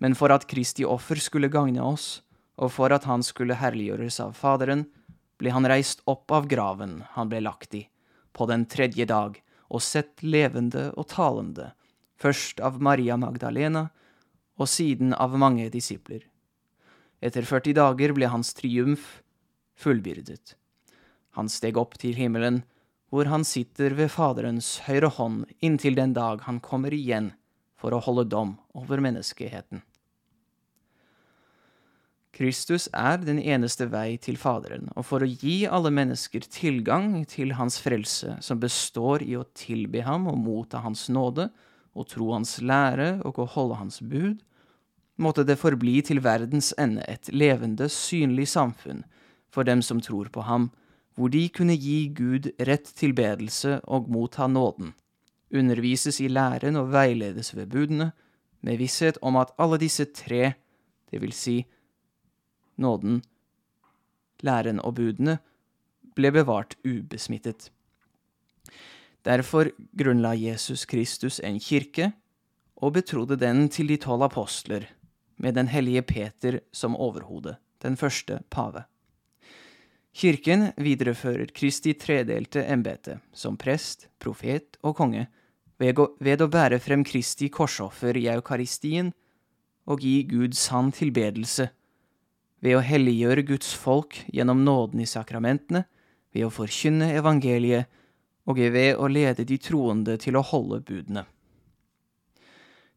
Men 0.00 0.14
for 0.16 0.32
at 0.32 0.46
Kristi 0.48 0.86
offer 0.86 1.18
skulle 1.20 1.50
gagne 1.52 1.82
oss, 1.82 2.22
og 2.56 2.72
for 2.72 2.92
at 2.94 3.06
han 3.08 3.24
skulle 3.26 3.58
herliggjøres 3.58 4.20
av 4.22 4.36
Faderen, 4.38 4.86
ble 5.40 5.52
han 5.52 5.66
reist 5.68 6.02
opp 6.10 6.32
av 6.32 6.46
graven 6.48 7.00
han 7.16 7.30
ble 7.30 7.42
lagt 7.44 7.74
i, 7.76 7.86
på 8.32 8.46
den 8.50 8.66
tredje 8.70 9.06
dag, 9.06 9.38
og 9.70 9.82
sett 9.82 10.22
levende 10.22 10.90
og 10.98 11.08
talende, 11.12 11.70
først 12.20 12.60
av 12.60 12.80
Maria 12.82 13.16
Magdalena, 13.20 13.88
og 14.60 14.68
siden 14.68 15.14
av 15.16 15.36
mange 15.40 15.70
disipler. 15.72 16.26
Etter 17.20 17.44
40 17.48 17.76
dager 17.76 18.14
ble 18.16 18.28
hans 18.32 18.52
triumf 18.56 19.20
fullbyrdet. 19.80 20.56
Han 21.36 21.48
steg 21.48 21.78
opp 21.80 21.96
til 22.00 22.16
himmelen, 22.18 22.62
hvor 23.10 23.28
han 23.30 23.44
sitter 23.46 23.94
ved 23.98 24.12
Faderens 24.12 24.78
høyre 24.86 25.10
hånd 25.16 25.44
inntil 25.64 25.96
den 25.98 26.14
dag 26.14 26.44
han 26.46 26.60
kommer 26.62 26.94
igjen 26.94 27.32
for 27.80 27.94
å 27.94 28.02
holde 28.04 28.28
dom 28.30 28.54
over 28.76 29.02
menneskeheten. 29.02 29.82
Kristus 32.30 32.86
er 32.94 33.18
den 33.24 33.40
eneste 33.42 33.88
vei 33.90 34.14
til 34.22 34.38
Faderen, 34.38 34.86
og 34.94 35.04
for 35.08 35.24
å 35.24 35.28
gi 35.28 35.64
alle 35.66 35.90
mennesker 35.90 36.46
tilgang 36.46 37.24
til 37.28 37.56
hans 37.58 37.80
frelse, 37.82 38.36
som 38.40 38.60
består 38.62 39.24
i 39.26 39.34
å 39.36 39.48
tilbe 39.58 40.04
ham 40.06 40.28
og 40.30 40.38
motta 40.38 40.82
hans 40.84 41.08
nåde, 41.10 41.48
og 41.90 42.06
tro 42.06 42.30
hans 42.30 42.60
lære 42.62 43.16
og 43.26 43.40
å 43.42 43.48
holde 43.50 43.80
hans 43.80 43.98
bud, 44.00 44.38
måtte 45.20 45.44
det 45.44 45.58
forbli 45.60 45.98
til 46.06 46.22
verdens 46.24 46.70
ende 46.78 47.02
et 47.10 47.28
levende, 47.34 47.90
synlig 47.90 48.46
samfunn 48.54 49.02
for 49.50 49.66
dem 49.66 49.82
som 49.82 50.00
tror 50.00 50.30
på 50.32 50.46
ham, 50.46 50.70
hvor 51.18 51.32
de 51.34 51.42
kunne 51.52 51.74
gi 51.74 52.06
Gud 52.14 52.52
rett 52.62 52.86
tilbedelse 52.96 53.80
og 53.90 54.08
motta 54.08 54.46
nåden, 54.46 54.94
undervises 55.50 56.20
i 56.22 56.30
læren 56.30 56.78
og 56.78 56.92
veiledes 56.94 57.52
ved 57.58 57.74
budene, 57.74 58.12
med 58.62 58.78
visshet 58.78 59.18
om 59.20 59.36
at 59.40 59.52
alle 59.58 59.80
disse 59.82 60.06
tre, 60.14 60.54
det 61.10 61.20
vil 61.20 61.34
si 61.34 61.58
nåden, 62.80 63.20
læren 64.42 64.80
og 64.80 64.96
budene, 64.98 65.38
ble 66.16 66.32
bevart 66.34 66.76
ubesmittet. 66.84 67.70
Derfor 69.24 69.70
grunnla 69.96 70.32
Jesus 70.34 70.86
Kristus 70.88 71.40
en 71.44 71.60
kirke 71.60 72.12
og 72.80 72.94
betrodde 72.96 73.36
den 73.36 73.68
til 73.68 73.90
de 73.92 73.98
tolv 74.00 74.24
apostler, 74.30 74.88
med 75.40 75.54
den 75.56 75.68
hellige 75.68 76.02
Peter 76.02 76.58
som 76.72 76.96
overhode, 76.96 77.56
den 77.82 77.96
første 77.96 78.40
pave. 78.50 78.84
Kirken 80.12 80.72
viderefører 80.76 81.52
Kristi 81.54 81.94
tredelte 81.94 82.64
embete, 82.66 83.20
som 83.32 83.56
prest, 83.56 84.08
profet 84.18 84.76
og 84.82 84.96
konge, 84.98 85.28
ved 85.80 86.42
å 86.42 86.48
bære 86.50 86.80
frem 86.82 87.04
Kristi 87.04 87.48
korsoffer 87.48 88.16
i 88.18 88.26
eukaristien 88.28 89.14
og 89.88 90.02
gi 90.04 90.22
Gud 90.28 90.56
sann 90.58 90.90
tilbedelse, 90.92 91.70
ved 92.60 92.76
å 92.76 92.84
helliggjøre 92.84 93.46
Guds 93.48 93.72
folk 93.76 94.18
gjennom 94.32 94.62
nåden 94.64 95.00
i 95.00 95.08
sakramentene, 95.08 95.86
ved 96.30 96.46
å 96.46 96.52
forkynne 96.52 97.10
evangeliet 97.18 97.88
og 98.48 98.60
ved 98.60 98.98
å 99.00 99.08
lede 99.10 99.46
de 99.46 99.58
troende 99.60 100.16
til 100.20 100.38
å 100.38 100.44
holde 100.46 100.80
budene. 100.86 101.24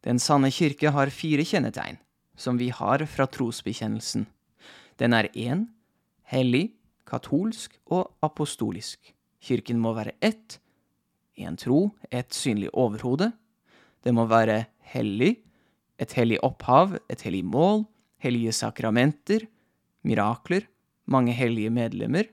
Den 0.04 0.20
sanne 0.20 0.50
kirke 0.52 0.92
har 0.92 1.12
fire 1.14 1.44
kjennetegn, 1.48 1.96
som 2.36 2.58
vi 2.60 2.68
har 2.68 3.06
fra 3.08 3.26
trosbekjennelsen. 3.30 4.26
Den 5.00 5.16
er 5.16 5.30
én, 5.32 5.66
hellig, 6.28 6.74
katolsk 7.08 7.78
og 7.86 8.12
apostolisk. 8.24 9.14
Kirken 9.44 9.80
må 9.80 9.94
være 9.96 10.14
ett, 10.20 10.58
én 11.40 11.56
tro, 11.60 11.94
ett 12.10 12.36
synlig 12.36 12.70
overhode. 12.72 13.32
Det 14.04 14.12
må 14.12 14.26
være 14.28 14.66
hellig, 14.92 15.38
et 15.98 16.12
hellig 16.18 16.40
opphav, 16.44 16.98
et 17.08 17.24
hellig 17.24 17.44
mål, 17.46 17.84
hellige 18.20 18.54
sakramenter, 18.56 19.46
mirakler, 20.04 20.68
mange 21.06 21.34
hellige 21.36 21.72
medlemmer, 21.74 22.28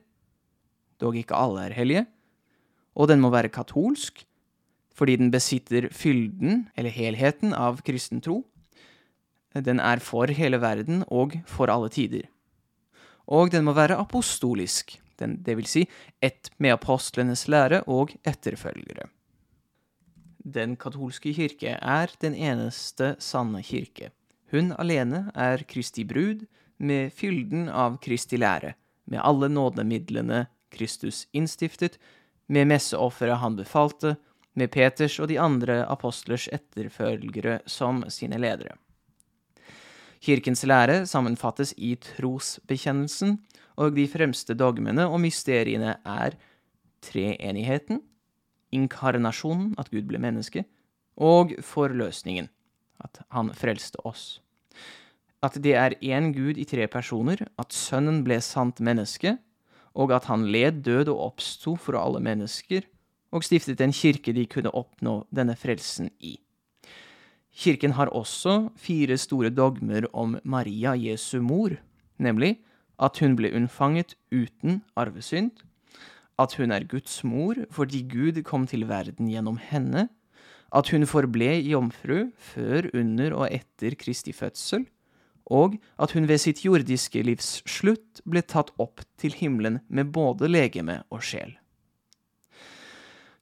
dog 1.00 1.16
ikke 1.18 1.36
alle 1.36 1.66
er 1.66 1.76
hellige. 1.76 2.06
Og 2.94 3.08
den 3.08 3.20
må 3.20 3.32
være 3.32 3.52
katolsk, 3.52 4.24
fordi 4.94 5.16
den 5.16 5.32
besitter 5.32 5.88
fylden, 5.92 6.68
eller 6.76 6.92
helheten, 6.92 7.56
av 7.56 7.80
kristen 7.84 8.20
tro. 8.20 8.42
Den 9.52 9.80
er 9.80 10.00
for 10.04 10.30
hele 10.32 10.60
verden 10.60 11.02
og 11.08 11.34
for 11.48 11.72
alle 11.72 11.90
tider 11.92 12.28
og 13.30 13.52
den 13.52 13.64
må 13.66 13.74
være 13.76 13.98
apostolisk, 14.00 14.96
den, 15.20 15.38
det 15.44 15.56
vil 15.58 15.68
si 15.68 15.84
ett 16.22 16.50
med 16.58 16.74
apostlenes 16.74 17.46
lære 17.48 17.82
og 17.86 18.14
etterfølgere. 18.26 19.08
Den 20.42 20.74
katolske 20.76 21.32
kirke 21.36 21.76
er 21.78 22.10
den 22.20 22.34
eneste 22.34 23.14
sanne 23.22 23.62
kirke. 23.62 24.10
Hun 24.50 24.72
alene 24.74 25.30
er 25.38 25.62
Kristi 25.68 26.04
brud, 26.04 26.42
med 26.82 27.12
fylden 27.14 27.68
av 27.68 28.00
Kristi 28.02 28.38
lære, 28.40 28.74
med 29.06 29.22
alle 29.22 29.48
nådemidlene 29.48 30.46
Kristus 30.72 31.26
innstiftet, 31.32 31.98
med 32.46 32.68
messeofferet 32.68 33.40
han 33.42 33.56
befalte, 33.56 34.16
med 34.54 34.72
Peters 34.74 35.16
og 35.22 35.30
de 35.30 35.38
andre 35.40 35.82
apostlers 35.88 36.48
etterfølgere 36.52 37.60
som 37.66 38.02
sine 38.12 38.36
ledere. 38.40 38.76
Kirkens 40.22 40.62
lære 40.68 41.06
sammenfattes 41.08 41.72
i 41.78 41.94
trosbekjennelsen, 41.96 43.38
og 43.80 43.96
de 43.96 44.04
fremste 44.10 44.54
dogmene 44.54 45.06
og 45.08 45.22
mysteriene 45.24 45.96
er 46.04 46.36
treenigheten, 47.02 48.02
inkarnasjonen, 48.72 49.72
at 49.78 49.90
Gud 49.90 50.06
ble 50.10 50.20
menneske, 50.22 50.66
og 51.16 51.56
forløsningen, 51.64 52.48
at 53.02 53.22
han 53.32 53.50
frelste 53.56 53.98
oss. 54.06 54.41
At 55.42 55.58
det 55.58 55.74
er 55.74 55.96
én 55.98 56.30
Gud 56.34 56.58
i 56.60 56.66
tre 56.68 56.86
personer, 56.86 57.40
at 57.58 57.74
Sønnen 57.74 58.22
ble 58.22 58.38
sant 58.40 58.78
menneske, 58.80 59.36
og 59.98 60.12
at 60.14 60.28
han 60.30 60.46
led 60.54 60.84
død 60.86 61.10
og 61.12 61.32
oppsto 61.32 61.74
for 61.76 61.98
alle 61.98 62.22
mennesker, 62.22 62.86
og 63.32 63.44
stiftet 63.44 63.80
en 63.80 63.94
kirke 63.96 64.34
de 64.36 64.46
kunne 64.46 64.72
oppnå 64.76 65.22
denne 65.34 65.56
frelsen 65.58 66.12
i. 66.20 66.36
Kirken 67.52 67.96
har 67.98 68.12
også 68.14 68.70
fire 68.80 69.18
store 69.20 69.50
dogmer 69.52 70.06
om 70.16 70.38
Maria 70.44 70.94
Jesu 70.96 71.40
mor, 71.44 71.74
nemlig 72.16 72.56
at 73.02 73.18
hun 73.20 73.36
ble 73.36 73.50
unnfanget 73.56 74.14
uten 74.32 74.80
arvesynd, 74.96 75.52
at 76.40 76.54
hun 76.56 76.72
er 76.72 76.86
Guds 76.88 77.20
mor 77.28 77.58
fordi 77.70 78.06
Gud 78.08 78.40
kom 78.46 78.64
til 78.66 78.86
verden 78.88 79.28
gjennom 79.28 79.58
henne, 79.60 80.08
at 80.72 80.88
hun 80.88 81.04
forble 81.04 81.50
jomfru 81.68 82.30
før, 82.38 82.88
under 82.96 83.34
og 83.36 83.50
etter 83.52 83.98
Kristi 84.00 84.32
fødsel, 84.32 84.86
og 85.52 85.76
at 86.00 86.14
hun 86.16 86.28
ved 86.30 86.40
sitt 86.40 86.62
jordiske 86.64 87.22
livs 87.26 87.58
slutt 87.68 88.22
ble 88.24 88.42
tatt 88.42 88.72
opp 88.82 89.04
til 89.20 89.36
himmelen 89.36 89.80
med 89.88 90.12
både 90.14 90.48
legeme 90.48 91.02
og 91.12 91.24
sjel. 91.26 91.52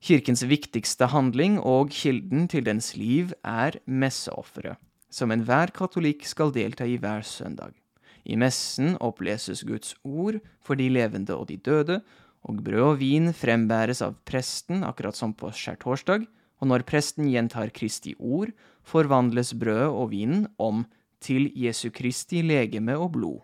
Kirkens 0.00 0.42
viktigste 0.48 1.10
handling 1.12 1.58
og 1.60 1.92
kilden 1.92 2.48
til 2.48 2.64
dens 2.64 2.94
liv 2.96 3.34
er 3.44 3.76
messeofferet, 3.84 4.80
som 5.12 5.30
enhver 5.30 5.72
katolikk 5.76 6.24
skal 6.24 6.54
delta 6.54 6.86
i 6.88 6.96
hver 7.00 7.22
søndag. 7.26 7.74
I 8.24 8.36
messen 8.40 8.96
oppleses 9.00 9.62
Guds 9.68 9.92
ord 10.04 10.40
for 10.64 10.80
de 10.80 10.88
levende 10.92 11.36
og 11.36 11.48
de 11.50 11.58
døde, 11.60 12.00
og 12.40 12.62
brød 12.64 12.86
og 12.86 12.98
vin 13.02 13.34
frembæres 13.36 14.00
av 14.00 14.16
presten, 14.24 14.84
akkurat 14.88 15.16
som 15.16 15.34
på 15.36 15.52
skjærtorsdag, 15.52 16.24
og 16.60 16.68
når 16.68 16.84
presten 16.88 17.28
gjentar 17.28 17.72
Kristi 17.76 18.14
ord, 18.16 18.52
forvandles 18.84 19.52
brødet 19.56 19.92
og 19.92 20.10
vinen 20.12 20.46
om 20.60 20.86
til 21.20 21.50
Jesu 21.56 21.90
Kristi 21.94 22.42
legeme 22.42 22.96
og 22.98 23.12
blod. 23.16 23.40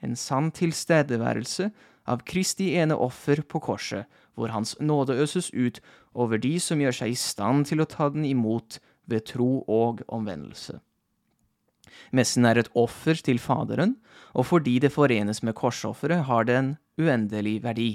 En 0.00 0.16
sann 0.16 0.50
tilstedeværelse 0.56 1.70
av 2.08 2.24
Kristi 2.26 2.72
ene 2.80 2.96
offer 2.96 3.42
på 3.44 3.60
korset, 3.62 4.06
hvor 4.34 4.52
Hans 4.54 4.76
nåde 4.80 5.18
øses 5.20 5.50
ut 5.52 5.80
over 6.14 6.40
de 6.40 6.56
som 6.60 6.80
gjør 6.80 6.96
seg 7.02 7.12
i 7.12 7.18
stand 7.18 7.68
til 7.68 7.82
å 7.82 7.88
ta 7.88 8.08
den 8.12 8.24
imot 8.24 8.80
ved 9.10 9.26
tro 9.28 9.60
og 9.68 10.00
omvendelse. 10.08 10.80
Messen 12.16 12.46
er 12.48 12.58
et 12.58 12.70
offer 12.78 13.18
til 13.18 13.38
Faderen, 13.42 13.96
og 14.32 14.46
fordi 14.50 14.78
det 14.82 14.92
forenes 14.94 15.42
med 15.42 15.56
korsofferet, 15.58 16.24
har 16.24 16.46
det 16.46 16.56
en 16.56 16.70
uendelig 16.98 17.60
verdi. 17.62 17.90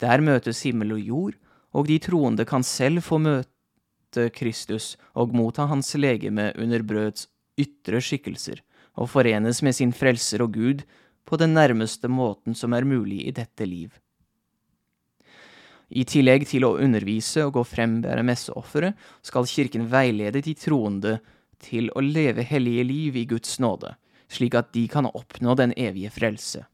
Der 0.00 0.20
møtes 0.24 0.64
himmel 0.66 0.96
og 0.96 1.00
jord, 1.00 1.38
og 1.72 1.88
de 1.88 1.98
troende 2.02 2.46
kan 2.48 2.64
selv 2.64 3.04
få 3.04 3.20
møte 3.22 4.28
Kristus 4.34 4.96
og 5.14 5.34
motta 5.36 5.68
hans 5.68 5.92
legeme 5.94 6.50
under 6.56 6.82
brøds 6.82 7.28
ytre 7.58 8.00
skikkelser, 8.04 8.62
og 8.98 9.10
forenes 9.12 9.62
med 9.62 9.76
sin 9.76 9.94
frelser 9.94 10.42
og 10.44 10.54
Gud 10.56 10.84
på 11.28 11.38
den 11.40 11.54
nærmeste 11.54 12.08
måten 12.08 12.56
som 12.56 12.74
er 12.74 12.88
mulig 12.88 13.24
i 13.26 13.34
dette 13.34 13.66
liv. 13.68 13.92
I 15.88 16.04
tillegg 16.04 16.44
til 16.48 16.66
å 16.68 16.76
undervise 16.76 17.46
og 17.46 17.54
gå 17.56 17.64
frem 17.64 17.98
frembære 18.00 18.24
messeofferet, 18.26 18.96
skal 19.24 19.48
Kirken 19.48 19.86
veilede 19.88 20.42
de 20.44 20.52
troende 20.54 21.18
til 21.64 21.88
å 21.96 22.02
leve 22.04 22.44
hellige 22.44 22.84
liv 22.84 23.16
i 23.16 23.24
Guds 23.28 23.56
nåde, 23.58 23.94
slik 24.28 24.54
at 24.58 24.72
de 24.76 24.84
kan 24.88 25.08
oppnå 25.08 25.56
den 25.56 25.72
evige 25.76 26.12
frelse. 26.12 26.66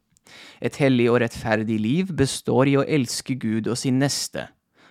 Et 0.59 0.75
hellig 0.83 1.07
og 1.13 1.21
rettferdig 1.23 1.79
liv 1.79 2.11
består 2.17 2.69
i 2.71 2.77
å 2.81 2.83
elske 2.83 3.37
Gud 3.39 3.69
og 3.71 3.79
sin 3.79 4.01
neste, 4.03 4.49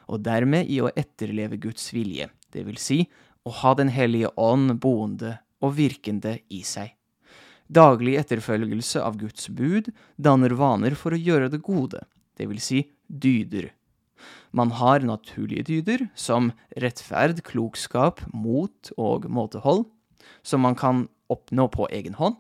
og 0.08 0.24
dermed 0.24 0.72
i 0.72 0.80
å 0.84 0.92
etterleve 0.96 1.60
Guds 1.60 1.92
vilje, 1.94 2.30
det 2.54 2.64
vil 2.68 2.80
si 2.80 3.04
å 3.44 3.52
ha 3.60 3.74
Den 3.76 3.90
hellige 3.92 4.30
ånd 4.40 4.78
boende 4.80 5.38
og 5.64 5.78
virkende 5.80 6.38
i 6.52 6.62
seg. 6.68 6.92
Daglig 7.74 8.18
etterfølgelse 8.20 9.02
av 9.02 9.16
Guds 9.22 9.48
bud 9.50 9.88
danner 10.20 10.54
vaner 10.60 10.98
for 11.00 11.16
å 11.16 11.20
gjøre 11.20 11.50
det 11.54 11.64
gode, 11.64 12.04
det 12.38 12.50
vil 12.50 12.60
si 12.62 12.84
dyder. 13.08 13.72
Man 14.54 14.76
har 14.78 15.02
naturlige 15.02 15.66
dyder, 15.72 16.08
som 16.14 16.52
rettferd, 16.78 17.42
klokskap, 17.48 18.22
mot 18.34 18.92
og 18.98 19.26
måtehold, 19.26 19.88
som 20.46 20.62
man 20.64 20.78
kan 20.78 21.08
oppnå 21.34 21.68
på 21.74 21.88
egen 21.90 22.20
hånd. 22.20 22.38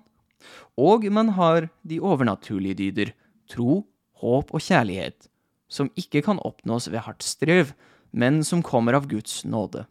Og 0.77 1.07
man 1.11 1.33
har 1.39 1.69
de 1.87 1.99
overnaturlige 2.03 2.77
dyder, 2.83 3.13
tro, 3.49 3.83
håp 4.21 4.53
og 4.53 4.61
kjærlighet, 4.63 5.29
som 5.71 5.89
ikke 5.97 6.21
kan 6.27 6.41
oppnås 6.45 6.89
ved 6.91 7.05
hardt 7.07 7.25
strev, 7.25 7.73
men 8.11 8.43
som 8.45 8.61
kommer 8.61 8.93
av 8.93 9.09
Guds 9.09 9.41
nåde. 9.45 9.87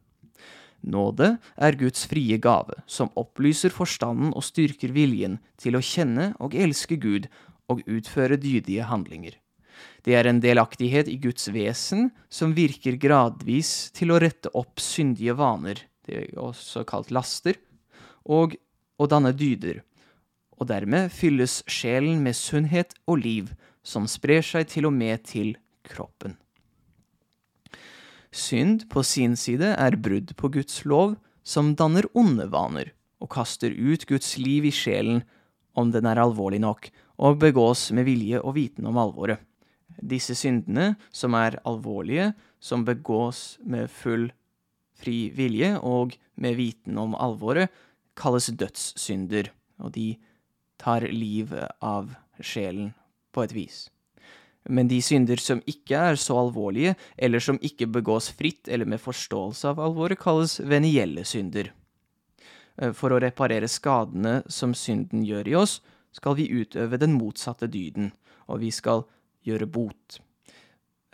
Nåde 0.83 1.37
er 1.57 1.79
Guds 1.79 2.05
frie 2.11 2.39
gave, 2.43 2.75
som 2.87 3.13
opplyser 3.19 3.71
forstanden 3.71 4.33
og 4.35 4.45
styrker 4.47 4.95
viljen 4.95 5.39
til 5.61 5.79
å 5.79 5.85
kjenne 5.85 6.33
og 6.43 6.57
elske 6.59 6.99
Gud 6.99 7.29
og 7.71 7.85
utføre 7.87 8.41
dydige 8.41 8.89
handlinger. 8.91 9.39
Det 10.03 10.17
er 10.19 10.27
en 10.27 10.43
delaktighet 10.43 11.09
i 11.09 11.17
Guds 11.23 11.47
vesen 11.55 12.11
som 12.31 12.57
virker 12.57 12.99
gradvis 13.01 13.93
til 13.95 14.13
å 14.13 14.19
rette 14.23 14.51
opp 14.59 14.83
syndige 14.83 15.37
vaner, 15.39 15.79
det 16.07 16.19
er 16.19 16.43
også 16.43 16.83
kalt 16.89 17.15
laster, 17.15 17.59
og 18.27 18.59
å 18.99 19.07
danne 19.11 19.33
dyder, 19.35 19.83
og 20.59 20.69
dermed 20.71 21.11
fylles 21.15 21.61
sjelen 21.71 22.23
med 22.27 22.39
sunnhet 22.39 22.95
og 23.07 23.23
liv, 23.23 23.55
som 23.83 24.07
sprer 24.11 24.43
seg 24.47 24.69
til 24.71 24.91
og 24.91 24.95
med 24.95 25.23
til 25.27 25.55
kroppen. 25.87 26.42
Synd 28.33 28.87
på 28.89 29.03
sin 29.05 29.37
side 29.37 29.75
er 29.77 29.99
brudd 30.01 30.33
på 30.41 30.49
Guds 30.55 30.85
lov, 30.89 31.19
som 31.45 31.75
danner 31.77 32.07
onde 32.17 32.47
vaner, 32.49 32.93
og 33.21 33.31
kaster 33.35 33.73
ut 33.77 34.07
Guds 34.09 34.39
liv 34.41 34.65
i 34.65 34.73
sjelen 34.73 35.21
om 35.77 35.93
den 35.93 36.09
er 36.09 36.21
alvorlig 36.21 36.63
nok, 36.65 36.89
og 37.21 37.41
begås 37.43 37.91
med 37.93 38.09
vilje 38.09 38.41
og 38.41 38.57
viten 38.57 38.89
om 38.89 38.99
alvoret. 39.01 39.41
Disse 40.01 40.35
syndene, 40.35 40.95
som 41.13 41.37
er 41.37 41.61
alvorlige, 41.69 42.33
som 42.59 42.87
begås 42.89 43.59
med 43.61 43.91
full 43.93 44.31
fri 44.97 45.31
vilje 45.35 45.77
og 45.79 46.17
med 46.41 46.57
viten 46.57 46.99
om 46.99 47.17
alvoret, 47.19 47.69
kalles 48.17 48.49
dødssynder, 48.49 49.51
og 49.83 49.93
de 49.97 50.15
tar 50.81 51.05
livet 51.13 51.69
av 51.85 52.15
sjelen 52.41 52.93
på 53.33 53.45
et 53.45 53.55
vis. 53.57 53.87
Men 54.71 54.89
de 54.89 55.01
synder 55.03 55.41
som 55.43 55.63
ikke 55.67 55.99
er 55.99 56.19
så 56.21 56.37
alvorlige, 56.39 56.95
eller 57.19 57.43
som 57.43 57.59
ikke 57.63 57.89
begås 57.91 58.31
fritt 58.39 58.69
eller 58.69 58.87
med 58.87 59.03
forståelse 59.03 59.73
av 59.73 59.81
alvoret, 59.83 60.21
kalles 60.23 60.61
venielle 60.61 61.25
synder. 61.27 61.73
Eh, 62.79 62.93
for 62.93 63.13
å 63.13 63.21
reparere 63.23 63.71
skadene 63.71 64.41
som 64.47 64.75
synden 64.75 65.25
gjør 65.27 65.51
i 65.51 65.57
oss, 65.59 65.81
skal 66.13 66.37
vi 66.39 66.51
utøve 66.53 67.01
den 67.01 67.17
motsatte 67.17 67.67
dyden, 67.73 68.13
og 68.47 68.63
vi 68.63 68.71
skal 68.71 69.07
gjøre 69.47 69.67
bot. 69.67 70.21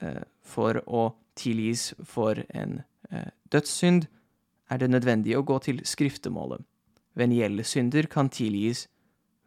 Eh, 0.03 0.23
for 0.45 0.83
å 0.87 1.09
tilgis 1.39 1.93
for 2.05 2.43
en 2.51 2.83
eh, 3.11 3.31
dødssynd 3.51 4.09
er 4.69 4.83
det 4.83 4.91
nødvendig 4.93 5.37
å 5.39 5.47
gå 5.47 5.59
til 5.65 5.81
skriftemålet. 5.87 6.61
Venielle 7.19 7.65
synder 7.65 8.07
kan 8.11 8.29
tilgis 8.31 8.87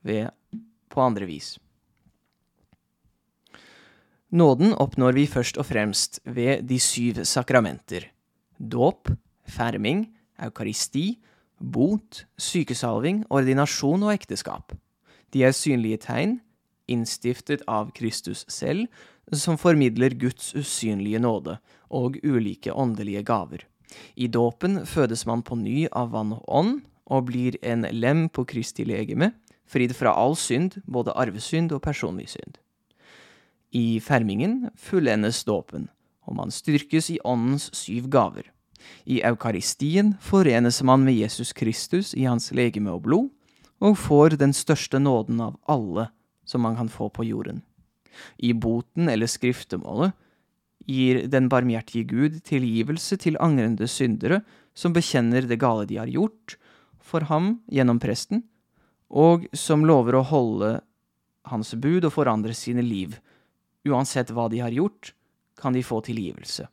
ved 0.02 0.32
på 0.92 1.04
andre 1.04 1.28
vis. 1.30 1.56
Nåden 4.32 4.74
oppnår 4.74 5.17
vi 5.17 5.26
først 5.28 5.58
og 5.60 5.67
fremst 5.67 6.22
ved 6.24 6.63
de 6.63 6.80
syv 6.80 7.24
sakramenter. 7.28 8.06
Dåp, 8.58 9.12
ferming, 9.44 10.06
eukaristi, 10.39 11.20
bot, 11.60 12.24
sykesalving, 12.39 13.26
ordinasjon 13.30 14.08
og 14.08 14.13
ekteskap. 14.13 14.72
De 15.36 15.44
er 15.44 15.56
synlige 15.56 16.00
tegn 16.08 16.39
innstiftet 16.91 17.63
av 17.67 17.91
Kristus 17.96 18.46
selv, 18.52 18.88
som 19.32 19.60
formidler 19.60 20.15
Guds 20.20 20.52
usynlige 20.58 21.22
nåde 21.24 21.58
og 21.89 22.17
ulike 22.24 22.74
åndelige 22.74 23.24
gaver. 23.28 23.65
I 24.15 24.28
dåpen 24.28 24.86
fødes 24.88 25.26
man 25.28 25.44
på 25.44 25.58
ny 25.60 25.86
av 25.91 26.12
vann 26.15 26.36
og 26.36 26.48
ånd, 26.48 26.82
og 27.12 27.28
blir 27.28 27.58
en 27.60 27.84
lem 27.91 28.30
på 28.32 28.46
Kristi 28.48 28.86
legeme, 28.88 29.34
fridd 29.67 29.91
fra 29.96 30.13
all 30.15 30.38
synd, 30.39 30.78
både 30.88 31.15
arvesynd 31.20 31.74
og 31.76 31.82
personlig 31.84 32.30
synd. 32.32 32.56
I 33.71 34.01
fermingen 34.03 34.69
fullendes 34.75 35.43
dåpen, 35.47 35.88
og 36.27 36.36
man 36.36 36.51
styrkes 36.51 37.10
i 37.13 37.19
åndens 37.23 37.69
syv 37.75 38.10
gaver. 38.12 38.49
I 39.05 39.21
eukaristien 39.23 40.15
forenes 40.19 40.81
man 40.84 41.05
med 41.05 41.15
Jesus 41.15 41.53
Kristus 41.53 42.13
i 42.17 42.25
hans 42.27 42.51
legeme 42.51 42.91
og 42.91 43.05
blod, 43.07 43.29
og 43.81 43.97
får 43.97 44.38
den 44.41 44.53
største 44.53 44.99
nåden 44.99 45.39
av 45.41 45.55
alle 45.71 46.10
som 46.45 46.62
man 46.65 46.75
kan 46.77 46.89
få 46.91 47.10
på 47.10 47.25
jorden. 47.25 47.62
I 48.38 48.53
boten 48.53 49.10
eller 49.10 49.29
skriftemålet 49.31 50.13
gir 50.86 51.25
den 51.31 51.47
barmhjertige 51.49 52.10
Gud 52.10 52.41
tilgivelse 52.45 53.17
til 53.21 53.39
angrende 53.39 53.88
syndere 53.88 54.41
som 54.75 54.93
bekjenner 54.93 55.45
det 55.47 55.60
gale 55.62 55.88
de 55.88 55.99
har 56.01 56.12
gjort, 56.12 56.57
for 56.99 57.25
ham 57.31 57.60
gjennom 57.71 57.99
presten, 58.01 58.43
og 59.10 59.47
som 59.57 59.86
lover 59.88 60.19
å 60.19 60.27
holde 60.27 60.71
hans 61.49 61.73
bud 61.73 62.05
og 62.05 62.13
forandre 62.15 62.53
sine 62.55 62.84
liv. 62.86 63.17
Uansett 63.88 64.32
hva 64.34 64.48
de 64.52 64.62
har 64.62 64.74
gjort, 64.74 65.13
kan 65.58 65.74
de 65.74 65.84
få 65.86 66.02
tilgivelse. 66.06 66.67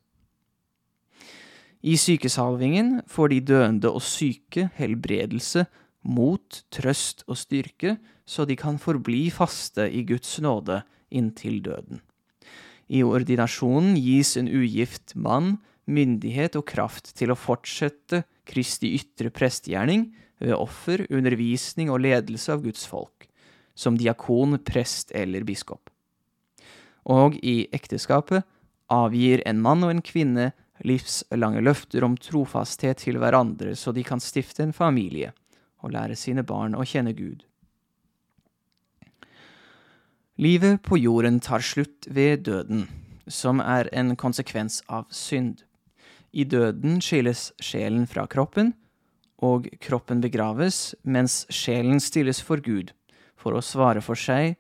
I 1.83 1.94
sykesalvingen 2.01 3.03
får 3.07 3.31
de 3.33 3.40
døende 3.53 3.90
og 3.92 4.03
syke 4.03 4.68
helbredelse, 4.79 5.66
mot, 6.09 6.62
trøst 6.73 7.25
og 7.29 7.37
styrke, 7.38 7.97
så 8.27 8.47
de 8.49 8.57
kan 8.59 8.79
forbli 8.81 9.29
faste 9.35 9.87
i 9.90 10.05
Guds 10.09 10.38
nåde 10.42 10.81
inntil 11.11 11.61
døden. 11.64 12.01
I 12.88 13.03
ordinasjonen 13.05 13.99
gis 14.01 14.37
en 14.40 14.49
ugift 14.49 15.14
mann 15.14 15.59
myndighet 15.88 16.57
og 16.57 16.66
kraft 16.68 17.12
til 17.18 17.33
å 17.33 17.38
fortsette 17.38 18.23
Kristi 18.49 18.94
ytre 18.97 19.33
prestegjerning 19.35 20.09
ved 20.40 20.55
offer, 20.57 21.05
undervisning 21.12 21.92
og 21.92 22.03
ledelse 22.05 22.53
av 22.55 22.64
Guds 22.64 22.87
folk, 22.88 23.29
som 23.77 23.99
diakon, 23.99 24.57
prest 24.64 25.12
eller 25.16 25.44
biskop. 25.49 25.90
Og 27.09 27.38
i 27.40 27.68
ekteskapet 27.73 28.44
avgir 28.92 29.42
en 29.49 29.61
mann 29.64 29.85
og 29.85 29.92
en 29.94 30.05
kvinne 30.05 30.53
livslange 30.87 31.62
løfter 31.64 32.05
om 32.07 32.16
trofasthet 32.21 33.03
til 33.03 33.18
hverandre, 33.18 33.75
så 33.75 33.92
de 33.92 34.05
kan 34.07 34.21
stifte 34.23 34.62
en 34.62 34.77
familie 34.77 35.33
og 35.83 35.94
lære 35.94 36.16
sine 36.18 36.44
barn 36.47 36.77
å 36.77 36.87
kjenne 36.87 37.14
Gud. 37.16 37.44
Livet 40.38 40.83
på 40.87 41.01
jorden 41.01 41.40
tar 41.42 41.64
slutt 41.66 42.07
ved 42.14 42.44
døden, 42.47 42.87
som 43.27 43.59
er 43.61 43.88
en 43.92 44.14
konsekvens 44.16 44.83
av 44.87 45.09
synd. 45.11 45.64
I 46.31 46.44
døden 46.44 47.01
skilles 47.03 47.49
sjelen 47.59 48.07
fra 48.07 48.27
kroppen, 48.31 48.75
og 49.42 49.66
kroppen 49.83 50.23
begraves, 50.23 50.94
mens 51.03 51.44
sjelen 51.51 51.99
stilles 52.03 52.40
for 52.42 52.62
Gud, 52.62 52.92
for 53.38 53.55
å 53.55 53.62
svare 53.62 54.03
for 54.03 54.18
seg 54.18 54.57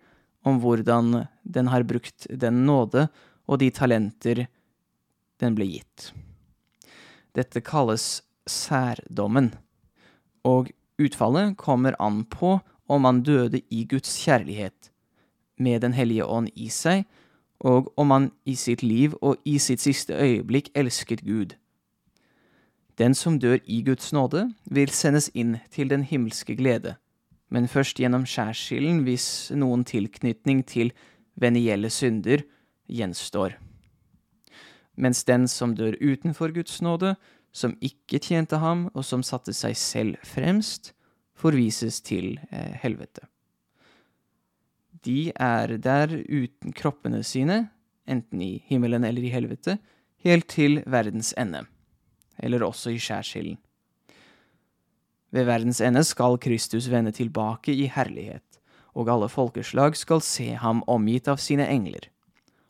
om 0.46 0.60
hvordan 0.62 1.28
den 1.48 1.70
har 1.72 1.86
brukt 1.88 2.28
den 2.30 2.66
nåde 2.68 3.08
og 3.48 3.60
de 3.62 3.70
talenter 3.72 4.46
den 5.40 5.56
ble 5.56 5.66
gitt. 5.70 6.10
Dette 7.36 7.62
kalles 7.64 8.20
særdommen, 8.48 9.52
og 10.44 10.70
utfallet 11.00 11.56
kommer 11.60 11.96
an 12.02 12.24
på 12.28 12.58
om 12.88 13.04
man 13.04 13.22
døde 13.22 13.60
i 13.70 13.84
Guds 13.88 14.16
kjærlighet, 14.24 14.92
med 15.58 15.80
Den 15.80 15.92
hellige 15.92 16.24
ånd 16.24 16.50
i 16.54 16.68
seg, 16.68 17.04
og 17.60 17.92
om 17.98 18.06
man 18.06 18.30
i 18.46 18.54
sitt 18.54 18.82
liv 18.82 19.16
og 19.20 19.36
i 19.44 19.58
sitt 19.58 19.80
siste 19.80 20.14
øyeblikk 20.14 20.70
elsket 20.74 21.24
Gud. 21.26 21.56
Den 22.98 23.14
som 23.14 23.38
dør 23.38 23.58
i 23.66 23.82
Guds 23.82 24.12
nåde, 24.12 24.52
vil 24.64 24.90
sendes 24.90 25.30
inn 25.34 25.58
til 25.70 25.90
den 25.90 26.02
himmelske 26.02 26.54
glede, 26.56 26.96
men 27.50 27.68
først 27.68 27.98
gjennom 27.98 28.26
skjærsilden 28.26 29.02
hvis 29.06 29.50
noen 29.54 29.84
tilknytning 29.84 30.64
til 30.66 30.92
venielle 31.38 31.90
synder 31.92 32.44
gjenstår 32.88 33.56
mens 34.98 35.22
den 35.24 35.46
som 35.50 35.74
dør 35.78 35.96
utenfor 36.02 36.52
Guds 36.54 36.80
nåde, 36.82 37.14
som 37.54 37.76
ikke 37.84 38.20
tjente 38.22 38.58
ham, 38.60 38.88
og 38.94 39.06
som 39.06 39.22
satte 39.26 39.54
seg 39.56 39.76
selv 39.78 40.26
fremst, 40.26 40.92
forvises 41.38 42.00
til 42.02 42.34
eh, 42.50 42.74
helvete. 42.82 43.28
De 45.06 45.30
er 45.30 45.76
der 45.78 46.10
uten 46.26 46.74
kroppene 46.74 47.22
sine, 47.22 47.68
enten 48.08 48.42
i 48.42 48.52
himmelen 48.66 49.06
eller 49.06 49.22
i 49.22 49.32
helvete, 49.32 49.78
helt 50.26 50.48
til 50.50 50.82
verdens 50.90 51.30
ende, 51.38 51.62
eller 52.42 52.66
også 52.66 52.90
i 52.90 52.98
skjærsilden. 52.98 53.58
Ved 55.30 55.44
verdens 55.44 55.82
ende 55.84 56.02
skal 56.08 56.38
Kristus 56.40 56.88
vende 56.90 57.12
tilbake 57.14 57.74
i 57.76 57.86
herlighet, 57.92 58.47
og 58.94 59.10
alle 59.12 59.28
folkeslag 59.28 59.96
skal 59.96 60.22
se 60.24 60.52
ham 60.58 60.82
omgitt 60.86 61.28
av 61.28 61.40
sine 61.42 61.66
engler. 61.68 62.08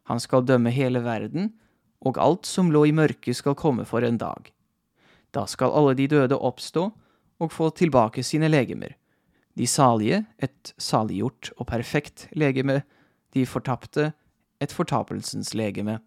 Han 0.09 0.20
skal 0.20 0.46
dømme 0.48 0.72
hele 0.72 1.02
verden, 1.04 1.52
og 2.00 2.18
alt 2.22 2.46
som 2.46 2.70
lå 2.72 2.87
i 2.88 2.94
mørket 2.94 3.37
skal 3.37 3.59
komme 3.59 3.85
for 3.88 4.07
en 4.07 4.18
dag. 4.20 4.52
Da 5.35 5.44
skal 5.50 5.74
alle 5.74 5.96
de 5.98 6.07
døde 6.09 6.38
oppstå 6.38 6.88
og 7.38 7.52
få 7.52 7.70
tilbake 7.76 8.22
sine 8.24 8.48
legemer. 8.48 8.94
De 9.59 9.66
salige 9.66 10.22
et 10.38 10.72
saliggjort 10.78 11.50
og 11.59 11.66
perfekt 11.66 12.28
legeme, 12.33 12.83
de 13.35 13.44
fortapte 13.46 14.12
et 14.62 14.72
fortapelsens 14.72 15.54
legeme. 15.54 15.98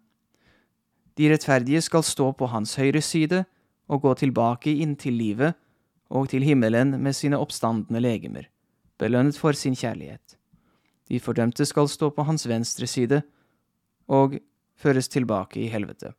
De 1.18 1.28
rettferdige 1.28 1.82
skal 1.84 2.04
stå 2.04 2.30
på 2.32 2.48
hans 2.48 2.74
høyre 2.80 3.02
side 3.04 3.44
og 3.88 4.02
gå 4.06 4.14
tilbake 4.22 4.72
inn 4.72 4.96
til 4.96 5.18
livet 5.20 5.58
og 6.12 6.30
til 6.32 6.44
himmelen 6.44 6.96
med 7.00 7.16
sine 7.16 7.38
oppstandende 7.40 8.00
legemer, 8.00 8.48
belønnet 8.98 9.38
for 9.38 9.56
sin 9.56 9.76
kjærlighet. 9.78 10.36
De 11.08 11.20
fordømte 11.20 11.64
skal 11.68 11.88
stå 11.90 12.10
på 12.14 12.24
hans 12.24 12.46
venstre 12.48 12.86
side, 12.86 13.22
og 14.08 14.38
føres 14.76 15.08
tilbake 15.08 15.60
i 15.62 15.70
helvete. 15.70 16.12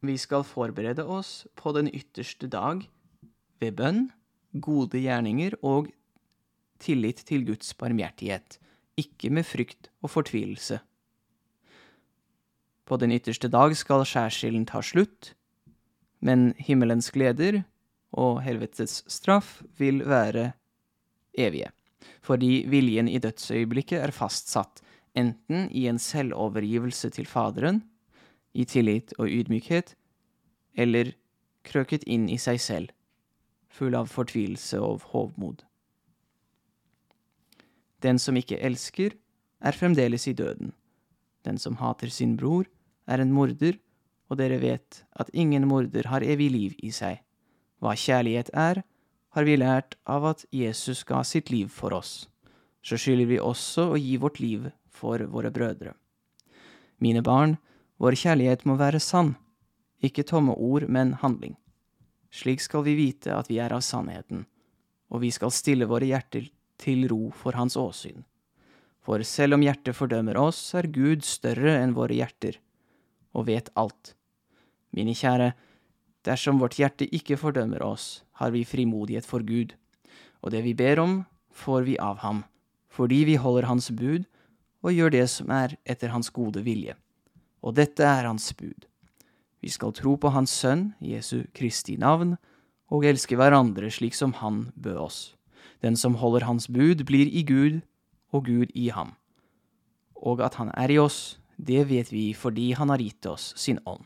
Vi 0.00 0.16
skal 0.16 0.44
forberede 0.48 1.04
oss 1.04 1.46
på 1.56 1.72
den 1.76 1.90
ytterste 1.92 2.48
dag 2.48 2.86
ved 3.60 3.76
bønn, 3.76 4.06
gode 4.56 4.98
gjerninger 4.98 5.58
og 5.62 5.90
tillit 6.80 7.20
til 7.28 7.44
Guds 7.46 7.74
barmhjertighet, 7.76 8.56
ikke 8.96 9.30
med 9.30 9.44
frykt 9.44 9.90
og 10.02 10.10
fortvilelse. 10.16 10.80
På 12.88 12.96
den 12.96 13.12
ytterste 13.12 13.50
dag 13.52 13.76
skal 13.76 14.06
skjærsilden 14.08 14.64
ta 14.66 14.80
slutt, 14.82 15.34
men 16.20 16.54
himmelens 16.58 17.12
gleder 17.14 17.62
og 18.10 18.40
helvetes 18.42 19.04
straff 19.06 19.60
vil 19.78 20.02
være 20.08 20.50
evige, 21.38 21.70
fordi 22.22 22.64
viljen 22.70 23.08
i 23.08 23.20
dødsøyeblikket 23.22 24.00
er 24.00 24.14
fastsatt 24.14 24.82
enten 25.18 25.68
i 25.74 25.86
en 25.90 25.98
selvovergivelse 25.98 27.10
til 27.10 27.26
Faderen, 27.26 27.82
i 28.54 28.64
tillit 28.64 29.12
og 29.18 29.30
ydmykhet, 29.30 29.94
eller 30.74 31.12
krøket 31.66 32.06
inn 32.06 32.28
i 32.30 32.38
seg 32.38 32.60
selv, 32.62 32.94
full 33.70 33.94
av 33.94 34.10
fortvilelse 34.10 34.80
og 34.82 35.04
hovmod. 35.12 35.62
Den 38.02 38.18
som 38.18 38.38
ikke 38.38 38.58
elsker, 38.58 39.14
er 39.60 39.76
fremdeles 39.76 40.24
i 40.26 40.32
døden. 40.32 40.72
Den 41.44 41.58
som 41.60 41.76
hater 41.76 42.08
sin 42.08 42.36
bror, 42.40 42.64
er 43.06 43.20
en 43.20 43.32
morder, 43.32 43.76
og 44.30 44.38
dere 44.38 44.60
vet 44.62 45.02
at 45.18 45.30
ingen 45.34 45.66
morder 45.68 46.06
har 46.08 46.24
evig 46.24 46.50
liv 46.54 46.76
i 46.78 46.92
seg. 46.94 47.20
Hva 47.82 47.96
kjærlighet 47.98 48.52
er, 48.54 48.82
har 49.30 49.46
vi 49.46 49.56
lært 49.56 49.96
av 50.04 50.26
at 50.32 50.44
Jesus 50.50 51.04
ga 51.06 51.22
sitt 51.24 51.50
liv 51.50 51.70
for 51.70 51.94
oss. 51.94 52.28
Så 52.82 52.98
skylder 52.98 53.28
vi 53.30 53.40
også 53.40 53.90
å 53.92 53.98
gi 54.00 54.16
vårt 54.18 54.40
liv 54.40 54.70
for 54.90 55.22
våre 55.30 55.52
brødre. 55.54 55.94
Mine 56.98 57.22
barn, 57.22 57.56
vår 58.00 58.16
kjærlighet 58.16 58.66
må 58.68 58.76
være 58.80 59.00
sann, 59.00 59.34
ikke 60.02 60.24
tomme 60.26 60.54
ord, 60.56 60.88
men 60.88 61.14
handling. 61.20 61.54
Slik 62.32 62.62
skal 62.64 62.84
vi 62.86 62.96
vite 62.96 63.34
at 63.36 63.50
vi 63.50 63.58
er 63.60 63.72
av 63.74 63.84
sannheten, 63.84 64.46
og 65.10 65.22
vi 65.24 65.30
skal 65.34 65.52
stille 65.54 65.88
våre 65.90 66.08
hjerter 66.08 66.48
til 66.80 67.06
ro 67.10 67.30
for 67.36 67.56
hans 67.58 67.76
åsyn. 67.76 68.24
For 69.04 69.22
selv 69.26 69.56
om 69.56 69.64
hjertet 69.64 69.96
fordømmer 69.96 70.38
oss, 70.40 70.60
er 70.76 70.88
Gud 70.92 71.24
større 71.26 71.78
enn 71.80 71.96
våre 71.96 72.16
hjerter, 72.16 72.58
og 73.36 73.48
vet 73.48 73.70
alt. 73.80 74.14
Mine 74.96 75.14
kjære, 75.16 75.52
dersom 76.26 76.60
vårt 76.60 76.78
hjerte 76.80 77.08
ikke 77.14 77.38
fordømmer 77.40 77.82
oss, 77.84 78.22
har 78.40 78.50
vi 78.54 78.64
frimodighet 78.64 79.26
for 79.28 79.44
Gud, 79.44 79.76
og 80.40 80.54
det 80.54 80.64
vi 80.64 80.74
ber 80.74 81.00
om, 81.02 81.20
får 81.52 81.84
vi 81.86 81.98
av 82.00 82.22
ham, 82.24 82.44
fordi 82.88 83.24
vi 83.28 83.36
holder 83.36 83.68
hans 83.68 83.90
bud 83.92 84.24
og 84.80 84.96
gjør 84.96 85.12
det 85.12 85.26
som 85.28 85.50
er 85.52 85.76
etter 85.84 86.12
hans 86.14 86.32
gode 86.32 86.62
vilje. 86.64 86.96
Og 87.60 87.76
dette 87.76 88.04
er 88.06 88.24
hans 88.24 88.48
bud. 88.56 88.86
Vi 89.60 89.68
skal 89.68 89.92
tro 89.92 90.14
på 90.16 90.30
Hans 90.32 90.52
Sønn, 90.56 90.94
Jesu 91.04 91.44
Kristi 91.52 91.98
navn, 92.00 92.38
og 92.88 93.04
elske 93.04 93.36
hverandre 93.36 93.90
slik 93.92 94.16
som 94.16 94.32
Han 94.40 94.70
bød 94.74 94.96
oss. 94.96 95.18
Den 95.84 95.96
som 95.96 96.16
holder 96.16 96.46
Hans 96.48 96.68
bud, 96.68 97.04
blir 97.04 97.28
i 97.28 97.44
Gud, 97.44 97.82
og 98.32 98.46
Gud 98.46 98.72
i 98.74 98.88
ham. 98.88 99.16
Og 100.16 100.40
at 100.40 100.54
Han 100.54 100.72
er 100.74 100.90
i 100.90 100.98
oss, 100.98 101.38
det 101.58 101.90
vet 101.90 102.12
vi 102.12 102.32
fordi 102.32 102.72
Han 102.72 102.88
har 102.88 102.98
gitt 102.98 103.26
oss 103.26 103.52
sin 103.56 103.78
ånd. 103.84 104.04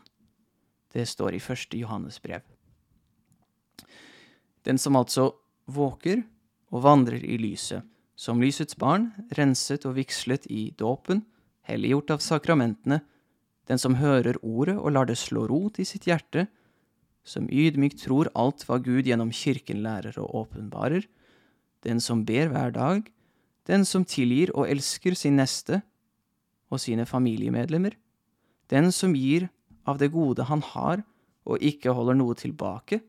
Det 0.91 1.07
står 1.07 1.35
i 1.35 1.39
første 1.39 1.77
Johannes 1.77 2.19
brev. 2.19 2.43
Den 4.65 4.79
som 4.81 4.97
altså 4.97 5.31
våker 5.69 6.23
og 6.73 6.83
vandrer 6.85 7.21
i 7.23 7.37
lyset, 7.39 7.85
som 8.15 8.41
lysets 8.41 8.77
barn, 8.79 9.11
renset 9.37 9.85
og 9.85 9.97
vigslet 9.97 10.47
i 10.49 10.69
dåpen, 10.77 11.23
helliggjort 11.67 12.15
av 12.15 12.23
sakramentene, 12.23 13.01
den 13.65 13.81
som 13.81 13.97
hører 13.97 14.37
ordet 14.45 14.77
og 14.77 14.93
lar 14.93 15.09
det 15.09 15.17
slå 15.19 15.47
rot 15.49 15.79
i 15.81 15.87
sitt 15.87 16.05
hjerte, 16.09 16.45
som 17.25 17.49
ydmykt 17.49 18.03
tror 18.05 18.29
alt 18.37 18.63
hva 18.67 18.77
Gud 18.77 19.07
gjennom 19.09 19.33
kirken 19.33 19.81
lærer 19.85 20.17
og 20.21 20.45
åpenbarer, 20.45 21.07
den 21.85 22.01
som 22.01 22.23
ber 22.25 22.51
hver 22.53 22.73
dag, 22.73 23.01
den 23.65 23.85
som 23.85 24.05
tilgir 24.05 24.51
og 24.53 24.69
elsker 24.69 25.17
sin 25.17 25.39
neste 25.41 25.81
og 26.69 26.81
sine 26.81 27.05
familiemedlemmer, 27.09 27.97
den 28.69 28.91
som 28.93 29.13
gir 29.17 29.49
av 29.85 29.97
det 30.01 30.11
gode 30.13 30.45
han 30.49 30.61
har 30.73 31.01
og 31.45 31.61
ikke 31.61 31.93
holder 31.93 32.17
noe 32.17 32.37
tilbake, 32.37 33.01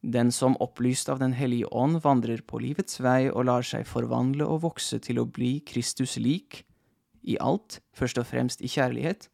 den 0.00 0.32
som 0.32 0.56
opplyst 0.60 1.08
av 1.08 1.18
Den 1.18 1.32
hellige 1.36 1.66
ånd 1.66 2.00
vandrer 2.02 2.40
på 2.40 2.58
livets 2.58 3.00
vei 3.00 3.28
og 3.28 3.44
lar 3.44 3.62
seg 3.66 3.86
forvandle 3.86 4.46
og 4.46 4.62
vokse 4.64 4.98
til 4.98 5.20
å 5.20 5.28
bli 5.28 5.60
Kristus 5.60 6.16
lik, 6.16 6.64
i 7.22 7.36
alt, 7.36 7.82
først 7.92 8.18
og 8.18 8.24
fremst 8.26 8.62
i 8.64 8.68
kjærlighet, 8.68 9.28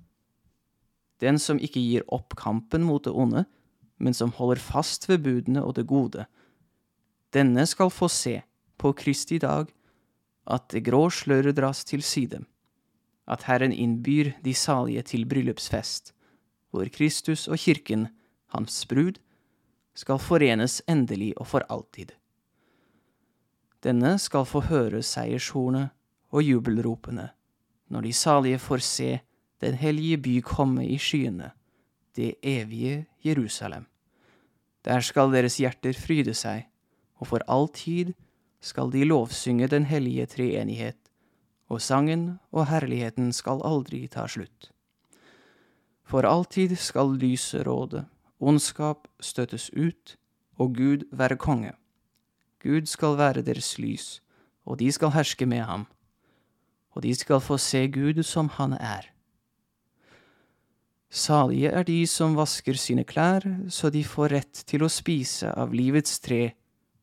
den 1.23 1.39
som 1.39 1.61
ikke 1.63 1.81
gir 1.81 2.03
opp 2.13 2.35
kampen 2.37 2.83
mot 2.83 3.05
det 3.05 3.15
onde, 3.15 3.45
men 4.03 4.13
som 4.13 4.35
holder 4.35 4.61
fast 4.61 5.07
ved 5.09 5.23
budene 5.23 5.63
og 5.63 5.77
det 5.79 5.87
gode, 5.87 6.27
denne 7.33 7.67
skal 7.67 7.91
få 7.91 8.09
se, 8.13 8.41
på 8.77 8.93
Kristi 8.93 9.39
dag, 9.41 9.71
at 10.47 10.69
det 10.69 10.83
grå 10.85 11.07
sløret 11.09 11.57
dras 11.57 11.81
til 11.89 12.03
side, 12.05 12.43
at 13.27 13.47
Herren 13.49 13.73
innbyr 13.73 14.35
de 14.45 14.53
salige 14.55 15.03
til 15.03 15.25
bryllupsfest, 15.25 16.13
hvor 16.71 16.91
Kristus 16.93 17.47
og 17.49 17.57
kirken, 17.63 18.09
hans 18.53 18.85
brud, 18.87 19.17
skal 19.97 20.21
forenes 20.21 20.83
endelig 20.89 21.33
og 21.41 21.49
for 21.55 21.67
alltid. 21.73 22.13
Denne 23.85 24.17
skal 24.21 24.47
få 24.49 24.65
høre 24.69 25.03
seiershornet 25.03 25.95
og 26.35 26.43
jubelropene 26.45 27.31
når 27.89 28.01
de 28.01 28.13
salige 28.13 28.59
får 28.59 28.83
se 28.83 29.11
den 29.63 29.75
hellige 29.79 30.19
by 30.19 30.41
komme 30.45 30.87
i 30.87 30.99
skyene, 30.99 31.53
det 32.17 32.35
evige 32.43 33.07
Jerusalem. 33.25 33.87
Der 34.85 35.01
skal 35.01 35.33
deres 35.33 35.57
hjerter 35.57 35.95
fryde 35.95 36.35
seg, 36.35 36.67
og 37.17 37.31
for 37.31 37.45
all 37.49 37.69
tid 37.69 38.13
skal 38.61 38.91
de 38.93 39.05
lovsynge 39.05 39.69
den 39.71 39.87
hellige 39.87 40.27
treenighet, 40.27 40.99
og 41.69 41.81
sangen 41.83 42.39
og 42.53 42.67
herligheten 42.71 43.33
skal 43.33 43.63
aldri 43.65 44.07
ta 44.11 44.27
slutt. 44.27 44.71
For 46.07 46.27
alltid 46.27 46.77
skal 46.79 47.17
lyset 47.19 47.67
råde, 47.67 48.05
ondskap 48.41 49.09
støtes 49.21 49.71
ut, 49.73 50.17
og 50.57 50.77
Gud 50.77 51.05
være 51.13 51.37
konge. 51.37 51.73
Gud 52.63 52.87
skal 52.87 53.19
være 53.19 53.43
deres 53.43 53.79
lys, 53.79 54.23
og 54.65 54.79
de 54.81 54.93
skal 54.93 55.13
herske 55.15 55.47
med 55.47 55.61
ham, 55.61 55.87
og 56.91 57.03
de 57.03 57.15
skal 57.15 57.41
få 57.41 57.57
se 57.57 57.89
Gud 57.89 58.23
som 58.23 58.49
han 58.49 58.73
er. 58.73 59.13
Salige 61.11 61.69
er 61.69 61.83
de 61.83 62.07
som 62.07 62.37
vasker 62.37 62.75
sine 62.75 63.05
klær, 63.05 63.45
så 63.69 63.91
de 63.91 64.05
får 64.05 64.33
rett 64.33 64.65
til 64.67 64.83
å 64.83 64.91
spise 64.91 65.53
av 65.55 65.73
livets 65.73 66.19
tre 66.21 66.57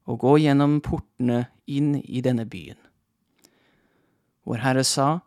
og 0.05 0.19
gå 0.19 0.37
gjennom 0.43 0.81
portene 0.83 1.45
inn 1.65 1.95
i 2.03 2.21
denne 2.21 2.45
byen. 2.45 2.77
Vår 4.43 4.59
Herre 4.59 4.83
sa, 4.83 5.23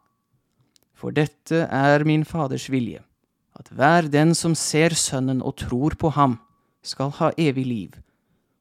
For 0.93 1.11
dette 1.11 1.67
er 1.73 2.05
min 2.05 2.25
Faders 2.25 2.69
vilje 2.73 3.03
at 3.59 3.71
hver 3.73 4.09
den 4.13 4.35
som 4.35 4.55
ser 4.55 4.95
Sønnen 4.95 5.43
og 5.43 5.57
tror 5.57 5.97
på 5.99 6.13
ham, 6.17 6.39
skal 6.83 7.11
ha 7.19 7.33
evig 7.39 7.67
liv, 7.67 7.97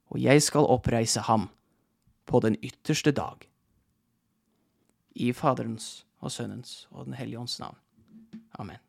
og 0.09 0.21
jeg 0.21 0.41
skal 0.41 0.65
oppreise 0.71 1.21
ham 1.27 1.49
på 2.25 2.39
den 2.41 2.55
ytterste 2.63 3.11
dag. 3.11 3.45
I 5.15 5.31
Faderens 5.31 6.05
og 6.19 6.31
Sønnens 6.31 6.87
og 6.91 7.05
Den 7.05 7.13
hellige 7.13 7.39
ånds 7.39 7.59
navn. 7.59 7.77
Amen. 8.59 8.84